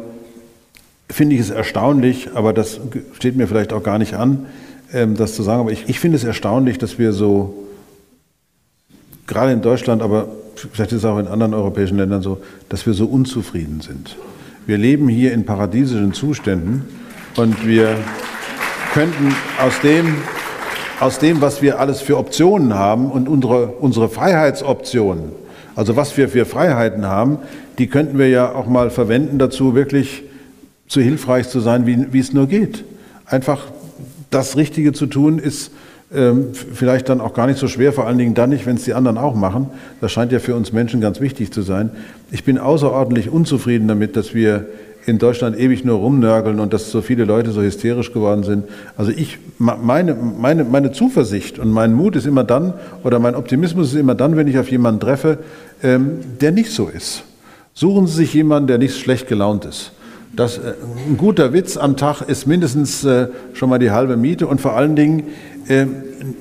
finde 1.11 1.35
ich 1.35 1.41
es 1.41 1.51
erstaunlich, 1.51 2.29
aber 2.33 2.53
das 2.53 2.79
steht 3.13 3.35
mir 3.35 3.47
vielleicht 3.47 3.71
auch 3.71 3.83
gar 3.83 3.99
nicht 3.99 4.15
an, 4.15 4.47
ähm, 4.91 5.15
das 5.15 5.35
zu 5.35 5.43
sagen, 5.43 5.61
aber 5.61 5.71
ich, 5.73 5.87
ich 5.87 5.99
finde 5.99 6.17
es 6.17 6.23
erstaunlich, 6.23 6.79
dass 6.79 6.97
wir 6.97 7.13
so, 7.13 7.67
gerade 9.27 9.51
in 9.51 9.61
Deutschland, 9.61 10.01
aber 10.01 10.29
vielleicht 10.55 10.91
ist 10.91 10.99
es 10.99 11.05
auch 11.05 11.19
in 11.19 11.27
anderen 11.27 11.53
europäischen 11.53 11.97
Ländern 11.97 12.23
so, 12.23 12.41
dass 12.67 12.87
wir 12.87 12.95
so 12.95 13.05
unzufrieden 13.05 13.81
sind. 13.81 14.17
Wir 14.65 14.79
leben 14.79 15.07
hier 15.07 15.33
in 15.33 15.45
paradiesischen 15.45 16.13
Zuständen 16.13 16.85
und 17.35 17.67
wir 17.67 17.95
könnten 18.93 19.33
aus 19.61 19.79
dem, 19.81 20.15
aus 20.99 21.19
dem, 21.19 21.41
was 21.41 21.61
wir 21.61 21.79
alles 21.79 22.01
für 22.01 22.17
Optionen 22.17 22.73
haben 22.73 23.11
und 23.11 23.29
unsere, 23.29 23.67
unsere 23.67 24.09
Freiheitsoptionen, 24.09 25.31
also 25.75 25.95
was 25.95 26.17
wir 26.17 26.27
für 26.29 26.45
Freiheiten 26.45 27.05
haben, 27.05 27.37
die 27.77 27.87
könnten 27.87 28.17
wir 28.17 28.29
ja 28.29 28.53
auch 28.53 28.67
mal 28.67 28.89
verwenden 28.89 29.37
dazu, 29.37 29.75
wirklich 29.75 30.23
so 30.87 30.99
hilfreich 31.01 31.49
zu 31.49 31.59
sein, 31.59 31.85
wie, 31.85 32.11
wie 32.11 32.19
es 32.19 32.33
nur 32.33 32.47
geht. 32.47 32.83
Einfach 33.25 33.67
das 34.31 34.57
Richtige 34.57 34.91
zu 34.91 35.05
tun, 35.05 35.37
ist 35.39 35.71
ähm, 36.11 36.49
vielleicht 36.53 37.09
dann 37.09 37.21
auch 37.21 37.33
gar 37.35 37.45
nicht 37.45 37.59
so 37.59 37.67
schwer, 37.67 37.93
vor 37.93 38.07
allen 38.07 38.17
Dingen 38.17 38.33
dann 38.33 38.49
nicht, 38.49 38.65
wenn 38.65 38.75
es 38.75 38.83
die 38.83 38.95
anderen 38.95 39.19
auch 39.19 39.35
machen. 39.35 39.67
Das 40.01 40.11
scheint 40.11 40.31
ja 40.31 40.39
für 40.39 40.55
uns 40.55 40.73
Menschen 40.73 40.99
ganz 41.01 41.21
wichtig 41.21 41.51
zu 41.53 41.61
sein. 41.61 41.91
Ich 42.31 42.43
bin 42.43 42.57
außerordentlich 42.57 43.29
unzufrieden 43.29 43.87
damit, 43.87 44.15
dass 44.15 44.33
wir 44.33 44.65
in 45.09 45.17
Deutschland 45.17 45.57
ewig 45.57 45.83
nur 45.83 45.97
rumnörgeln 45.97 46.59
und 46.59 46.73
dass 46.73 46.91
so 46.91 47.01
viele 47.01 47.25
Leute 47.25 47.51
so 47.51 47.61
hysterisch 47.61 48.13
geworden 48.13 48.43
sind. 48.43 48.65
Also 48.97 49.11
ich, 49.11 49.39
meine, 49.57 50.15
meine, 50.15 50.63
meine 50.63 50.91
Zuversicht 50.91 51.59
und 51.59 51.71
mein 51.71 51.93
Mut 51.93 52.15
ist 52.15 52.25
immer 52.25 52.43
dann, 52.43 52.73
oder 53.03 53.19
mein 53.19 53.35
Optimismus 53.35 53.93
ist 53.93 53.99
immer 53.99 54.15
dann, 54.15 54.37
wenn 54.37 54.47
ich 54.47 54.57
auf 54.57 54.69
jemanden 54.71 54.99
treffe, 54.99 55.39
ähm, 55.83 56.19
der 56.39 56.51
nicht 56.51 56.71
so 56.71 56.87
ist. 56.87 57.23
Suchen 57.73 58.07
Sie 58.07 58.15
sich 58.15 58.33
jemanden, 58.33 58.67
der 58.67 58.77
nicht 58.77 58.97
schlecht 58.97 59.27
gelaunt 59.27 59.65
ist. 59.65 59.93
Das, 60.35 60.57
äh, 60.57 60.73
ein 61.07 61.17
guter 61.17 61.53
Witz 61.53 61.75
am 61.75 61.97
Tag 61.97 62.21
ist 62.21 62.45
mindestens 62.45 63.03
äh, 63.03 63.27
schon 63.53 63.69
mal 63.69 63.79
die 63.79 63.91
halbe 63.91 64.15
Miete 64.15 64.47
und 64.47 64.61
vor 64.61 64.75
allen 64.75 64.95
Dingen 64.95 65.23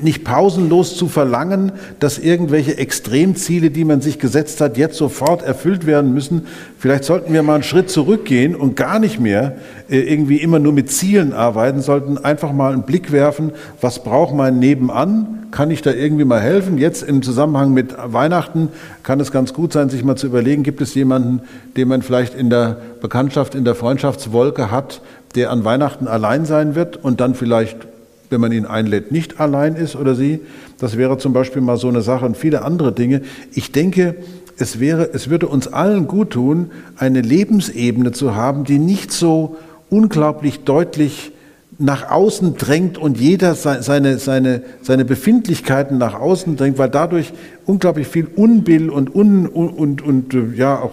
nicht 0.00 0.24
pausenlos 0.24 0.96
zu 0.96 1.06
verlangen, 1.06 1.72
dass 2.00 2.18
irgendwelche 2.18 2.78
Extremziele, 2.78 3.70
die 3.70 3.84
man 3.84 4.00
sich 4.00 4.18
gesetzt 4.18 4.60
hat, 4.60 4.76
jetzt 4.76 4.96
sofort 4.96 5.42
erfüllt 5.42 5.86
werden 5.86 6.12
müssen. 6.14 6.46
Vielleicht 6.78 7.04
sollten 7.04 7.32
wir 7.32 7.42
mal 7.42 7.54
einen 7.54 7.62
Schritt 7.62 7.90
zurückgehen 7.90 8.54
und 8.56 8.74
gar 8.74 8.98
nicht 8.98 9.20
mehr 9.20 9.56
irgendwie 9.88 10.38
immer 10.38 10.58
nur 10.58 10.72
mit 10.72 10.90
Zielen 10.90 11.32
arbeiten, 11.32 11.80
sollten 11.80 12.18
einfach 12.18 12.52
mal 12.52 12.72
einen 12.72 12.82
Blick 12.82 13.12
werfen, 13.12 13.52
was 13.80 14.02
braucht 14.02 14.34
mein 14.34 14.58
Nebenan, 14.58 15.46
kann 15.50 15.70
ich 15.70 15.82
da 15.82 15.92
irgendwie 15.92 16.24
mal 16.24 16.40
helfen? 16.40 16.78
Jetzt 16.78 17.02
im 17.02 17.22
Zusammenhang 17.22 17.72
mit 17.72 17.94
Weihnachten 17.96 18.68
kann 19.02 19.20
es 19.20 19.32
ganz 19.32 19.54
gut 19.54 19.72
sein, 19.72 19.88
sich 19.88 20.04
mal 20.04 20.16
zu 20.16 20.26
überlegen, 20.26 20.62
gibt 20.62 20.80
es 20.80 20.94
jemanden, 20.94 21.40
den 21.76 21.88
man 21.88 22.02
vielleicht 22.02 22.34
in 22.34 22.50
der 22.50 22.76
Bekanntschaft, 23.00 23.54
in 23.54 23.64
der 23.64 23.74
Freundschaftswolke 23.74 24.70
hat, 24.70 25.00
der 25.34 25.50
an 25.50 25.64
Weihnachten 25.64 26.06
allein 26.06 26.44
sein 26.44 26.74
wird 26.74 26.96
und 27.02 27.20
dann 27.20 27.34
vielleicht, 27.34 27.87
wenn 28.30 28.40
man 28.40 28.52
ihn 28.52 28.66
einlädt, 28.66 29.12
nicht 29.12 29.40
allein 29.40 29.76
ist 29.76 29.96
oder 29.96 30.14
sie. 30.14 30.40
Das 30.78 30.96
wäre 30.96 31.18
zum 31.18 31.32
Beispiel 31.32 31.62
mal 31.62 31.76
so 31.76 31.88
eine 31.88 32.02
Sache 32.02 32.26
und 32.26 32.36
viele 32.36 32.62
andere 32.62 32.92
Dinge. 32.92 33.22
Ich 33.52 33.72
denke, 33.72 34.16
es, 34.58 34.80
wäre, 34.80 35.10
es 35.12 35.30
würde 35.30 35.48
uns 35.48 35.68
allen 35.68 36.06
gut 36.06 36.30
tun, 36.30 36.70
eine 36.96 37.20
Lebensebene 37.20 38.12
zu 38.12 38.34
haben, 38.34 38.64
die 38.64 38.78
nicht 38.78 39.12
so 39.12 39.56
unglaublich 39.90 40.60
deutlich 40.60 41.32
nach 41.78 42.10
außen 42.10 42.56
drängt 42.56 42.98
und 42.98 43.18
jeder 43.18 43.54
seine, 43.54 44.18
seine, 44.18 44.62
seine 44.82 45.04
Befindlichkeiten 45.04 45.96
nach 45.96 46.14
außen 46.14 46.56
drängt, 46.56 46.76
weil 46.76 46.90
dadurch 46.90 47.32
unglaublich 47.66 48.08
viel 48.08 48.26
Unbill 48.34 48.90
und, 48.90 49.14
Un, 49.14 49.46
und, 49.46 50.02
und, 50.02 50.02
und 50.02 50.56
ja 50.56 50.76
auch 50.80 50.92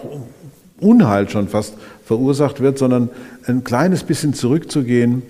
Unheil 0.80 1.28
schon 1.28 1.48
fast 1.48 1.74
verursacht 2.04 2.60
wird, 2.60 2.78
sondern 2.78 3.10
ein 3.46 3.64
kleines 3.64 4.04
bisschen 4.04 4.32
zurückzugehen, 4.32 5.22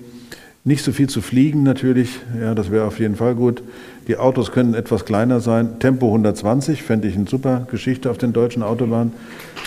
nicht 0.66 0.82
so 0.82 0.90
viel 0.90 1.08
zu 1.08 1.22
fliegen 1.22 1.62
natürlich, 1.62 2.10
ja, 2.40 2.54
das 2.54 2.72
wäre 2.72 2.84
auf 2.84 2.98
jeden 2.98 3.14
Fall 3.14 3.36
gut. 3.36 3.62
Die 4.08 4.16
Autos 4.16 4.50
können 4.50 4.74
etwas 4.74 5.04
kleiner 5.04 5.38
sein. 5.38 5.78
Tempo 5.78 6.06
120 6.08 6.82
fände 6.82 7.06
ich 7.06 7.14
eine 7.14 7.28
super 7.28 7.68
Geschichte 7.70 8.10
auf 8.10 8.18
den 8.18 8.32
deutschen 8.32 8.64
Autobahnen 8.64 9.12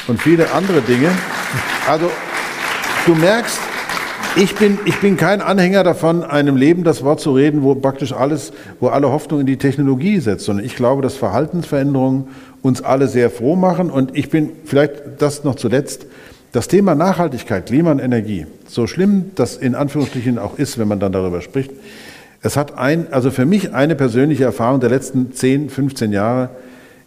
und 0.07 0.21
viele 0.21 0.51
andere 0.51 0.81
Dinge. 0.81 1.09
Also 1.87 2.11
du 3.05 3.15
merkst, 3.15 3.59
ich 4.35 4.55
bin, 4.55 4.77
ich 4.83 4.99
bin 4.99 5.15
kein 5.15 5.41
Anhänger 5.41 5.85
davon, 5.85 6.21
einem 6.21 6.57
Leben 6.57 6.83
das 6.83 7.01
Wort 7.01 7.21
zu 7.21 7.33
reden, 7.33 7.63
wo 7.63 7.75
praktisch 7.75 8.11
alles, 8.11 8.51
wo 8.81 8.89
alle 8.89 9.09
Hoffnung 9.09 9.39
in 9.39 9.45
die 9.45 9.57
Technologie 9.57 10.19
setzt, 10.19 10.45
sondern 10.45 10.65
ich 10.65 10.75
glaube, 10.75 11.01
dass 11.01 11.15
Verhaltensveränderungen 11.15 12.27
uns 12.61 12.81
alle 12.81 13.07
sehr 13.07 13.29
froh 13.29 13.55
machen. 13.55 13.89
Und 13.89 14.17
ich 14.17 14.29
bin 14.29 14.51
vielleicht 14.65 14.93
das 15.19 15.45
noch 15.45 15.55
zuletzt, 15.55 16.07
das 16.51 16.67
Thema 16.67 16.95
Nachhaltigkeit, 16.95 17.67
Klima 17.67 17.91
und 17.91 17.99
Energie, 17.99 18.45
so 18.67 18.87
schlimm 18.87 19.31
das 19.35 19.57
in 19.57 19.75
Anführungsstrichen 19.75 20.39
auch 20.39 20.57
ist, 20.57 20.77
wenn 20.77 20.87
man 20.87 20.99
dann 20.99 21.11
darüber 21.11 21.41
spricht, 21.41 21.71
Es 22.41 22.55
hat 22.55 22.77
ein, 22.77 23.11
also 23.11 23.31
für 23.31 23.45
mich 23.45 23.73
eine 23.73 23.95
persönliche 23.95 24.45
Erfahrung 24.45 24.79
der 24.79 24.89
letzten 24.89 25.33
10, 25.33 25.69
15 25.69 26.13
Jahre. 26.13 26.49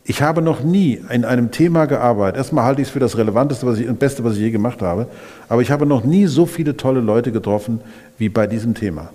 Ich 0.05 0.20
habe 0.20 0.42
noch 0.42 0.62
nie 0.62 1.00
in 1.11 1.24
einem 1.24 1.50
Thema 1.50 1.87
gearbeitet. 1.87 2.37
Erstmal 2.37 2.64
halte 2.64 2.83
ich 2.83 2.88
es 2.88 2.92
für 2.92 2.98
das 2.98 3.16
Relevanteste 3.16 3.66
was 3.66 3.78
ich, 3.78 3.88
und 3.88 3.98
Beste, 3.98 4.24
was 4.24 4.35
ich 4.35 4.40
je 4.40 4.50
gemacht 4.50 4.83
habe. 4.83 5.07
Aber 5.48 5.62
ich 5.62 5.70
habe 5.70 5.87
noch 5.87 6.05
nie 6.05 6.26
so 6.26 6.44
viele 6.44 6.76
tolle 6.76 7.00
Leute 7.00 7.33
getroffen 7.33 7.81
wie 8.18 8.28
bei 8.28 8.46
diesem 8.46 8.74
Thema. 8.74 9.11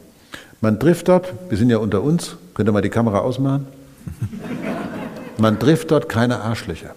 Man 0.60 0.80
trifft 0.80 1.08
dort, 1.08 1.34
wir 1.50 1.58
sind 1.58 1.70
ja 1.70 1.78
unter 1.78 2.02
uns, 2.02 2.38
könnt 2.56 2.68
ihr 2.68 2.72
mal 2.72 2.82
die 2.82 2.90
Kamera 2.90 3.20
ausmachen? 3.20 3.68
Man 5.38 5.60
trifft 5.60 5.92
dort 5.92 6.10
keine 6.10 6.40
Arschlöcher. 6.40 6.96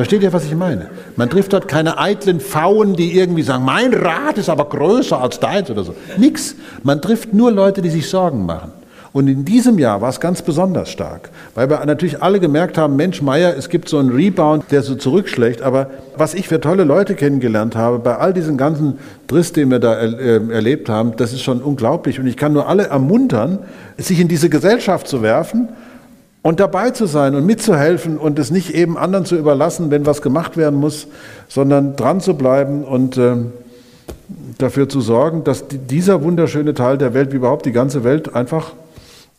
Versteht 0.00 0.22
ihr, 0.22 0.32
was 0.32 0.46
ich 0.46 0.54
meine? 0.54 0.86
Man 1.16 1.28
trifft 1.28 1.52
dort 1.52 1.68
keine 1.68 1.98
eitlen 1.98 2.40
Pfauen, 2.40 2.96
die 2.96 3.18
irgendwie 3.18 3.42
sagen, 3.42 3.66
mein 3.66 3.92
Rat 3.92 4.38
ist 4.38 4.48
aber 4.48 4.64
größer 4.64 5.20
als 5.20 5.40
deins 5.40 5.70
oder 5.70 5.84
so. 5.84 5.94
Nix. 6.16 6.56
Man 6.82 7.02
trifft 7.02 7.34
nur 7.34 7.52
Leute, 7.52 7.82
die 7.82 7.90
sich 7.90 8.08
Sorgen 8.08 8.46
machen. 8.46 8.72
Und 9.12 9.28
in 9.28 9.44
diesem 9.44 9.78
Jahr 9.78 10.00
war 10.00 10.08
es 10.08 10.18
ganz 10.18 10.40
besonders 10.40 10.88
stark, 10.88 11.28
weil 11.54 11.68
wir 11.68 11.84
natürlich 11.84 12.22
alle 12.22 12.40
gemerkt 12.40 12.78
haben, 12.78 12.96
Mensch, 12.96 13.20
Meier, 13.20 13.54
es 13.58 13.68
gibt 13.68 13.90
so 13.90 13.98
einen 13.98 14.08
Rebound, 14.08 14.64
der 14.70 14.80
so 14.80 14.94
zurückschlägt. 14.94 15.60
Aber 15.60 15.90
was 16.16 16.32
ich 16.32 16.48
für 16.48 16.62
tolle 16.62 16.84
Leute 16.84 17.14
kennengelernt 17.14 17.76
habe, 17.76 17.98
bei 17.98 18.16
all 18.16 18.32
diesen 18.32 18.56
ganzen 18.56 19.00
Driss, 19.26 19.52
den 19.52 19.70
wir 19.70 19.80
da 19.80 19.96
er, 19.96 20.18
äh, 20.18 20.50
erlebt 20.50 20.88
haben, 20.88 21.14
das 21.16 21.34
ist 21.34 21.42
schon 21.42 21.60
unglaublich. 21.60 22.18
Und 22.18 22.26
ich 22.26 22.38
kann 22.38 22.54
nur 22.54 22.68
alle 22.68 22.86
ermuntern, 22.86 23.58
sich 23.98 24.18
in 24.18 24.28
diese 24.28 24.48
Gesellschaft 24.48 25.08
zu 25.08 25.20
werfen 25.20 25.68
und 26.42 26.60
dabei 26.60 26.90
zu 26.90 27.06
sein 27.06 27.34
und 27.34 27.44
mitzuhelfen 27.44 28.18
und 28.18 28.38
es 28.38 28.50
nicht 28.50 28.70
eben 28.74 28.96
anderen 28.96 29.24
zu 29.24 29.36
überlassen, 29.36 29.90
wenn 29.90 30.06
was 30.06 30.22
gemacht 30.22 30.56
werden 30.56 30.78
muss, 30.78 31.06
sondern 31.48 31.96
dran 31.96 32.20
zu 32.20 32.34
bleiben 32.34 32.84
und 32.84 33.16
äh, 33.18 33.36
dafür 34.58 34.88
zu 34.88 35.00
sorgen, 35.00 35.44
dass 35.44 35.64
dieser 35.68 36.22
wunderschöne 36.22 36.74
Teil 36.74 36.98
der 36.98 37.14
Welt, 37.14 37.32
wie 37.32 37.36
überhaupt 37.36 37.66
die 37.66 37.72
ganze 37.72 38.04
Welt, 38.04 38.34
einfach 38.34 38.72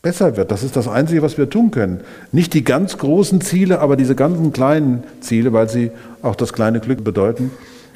besser 0.02 0.36
wird. 0.36 0.52
Das 0.52 0.64
ist 0.64 0.76
das 0.76 0.88
Einzige, 0.88 1.22
was 1.22 1.38
wir 1.38 1.50
tun 1.50 1.72
können. 1.72 2.02
Nicht 2.32 2.54
die 2.54 2.64
ganz 2.64 2.98
großen 2.98 3.42
Ziele, 3.42 3.80
aber 3.80 3.96
diese 3.96 4.16
ganzen 4.16 4.52
kleinen 4.52 5.04
Ziele, 5.22 5.54
weil 5.54 5.70
sie 5.70 5.92
auch 6.22 6.36
das 6.36 6.54
kleine 6.54 6.80
Glück 6.80 7.04
bedeuten. 7.04 7.52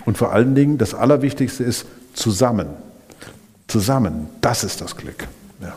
Und 0.05 0.17
vor 0.17 0.31
allen 0.31 0.53
Dingen, 0.55 0.77
das 0.77 0.93
Allerwichtigste 0.93 1.63
ist 1.63 1.85
zusammen. 2.13 2.67
Zusammen, 3.67 4.27
das 4.41 4.63
ist 4.63 4.81
das 4.81 4.95
Glück. 4.95 5.27
Ja. 5.61 5.73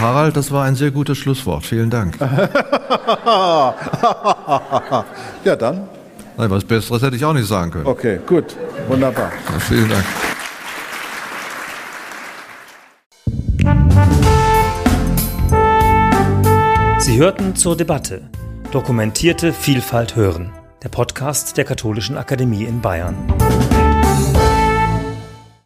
Harald, 0.00 0.36
das 0.36 0.50
war 0.50 0.64
ein 0.64 0.74
sehr 0.74 0.90
gutes 0.90 1.18
Schlusswort. 1.18 1.64
Vielen 1.64 1.90
Dank. 1.90 2.18
ja, 5.44 5.56
dann. 5.56 5.88
Nein, 6.36 6.50
was 6.50 6.64
Besseres 6.64 7.02
hätte 7.02 7.16
ich 7.16 7.24
auch 7.24 7.34
nicht 7.34 7.46
sagen 7.46 7.70
können. 7.70 7.86
Okay, 7.86 8.18
gut. 8.26 8.56
Wunderbar. 8.88 9.30
Ja, 9.52 9.58
vielen 9.60 9.88
Dank. 9.88 10.04
Sie 16.98 17.18
hörten 17.18 17.54
zur 17.56 17.76
Debatte 17.76 18.30
Dokumentierte 18.70 19.52
Vielfalt 19.52 20.14
hören, 20.14 20.52
der 20.84 20.90
Podcast 20.90 21.56
der 21.56 21.64
Katholischen 21.64 22.16
Akademie 22.16 22.62
in 22.62 22.80
Bayern. 22.80 23.16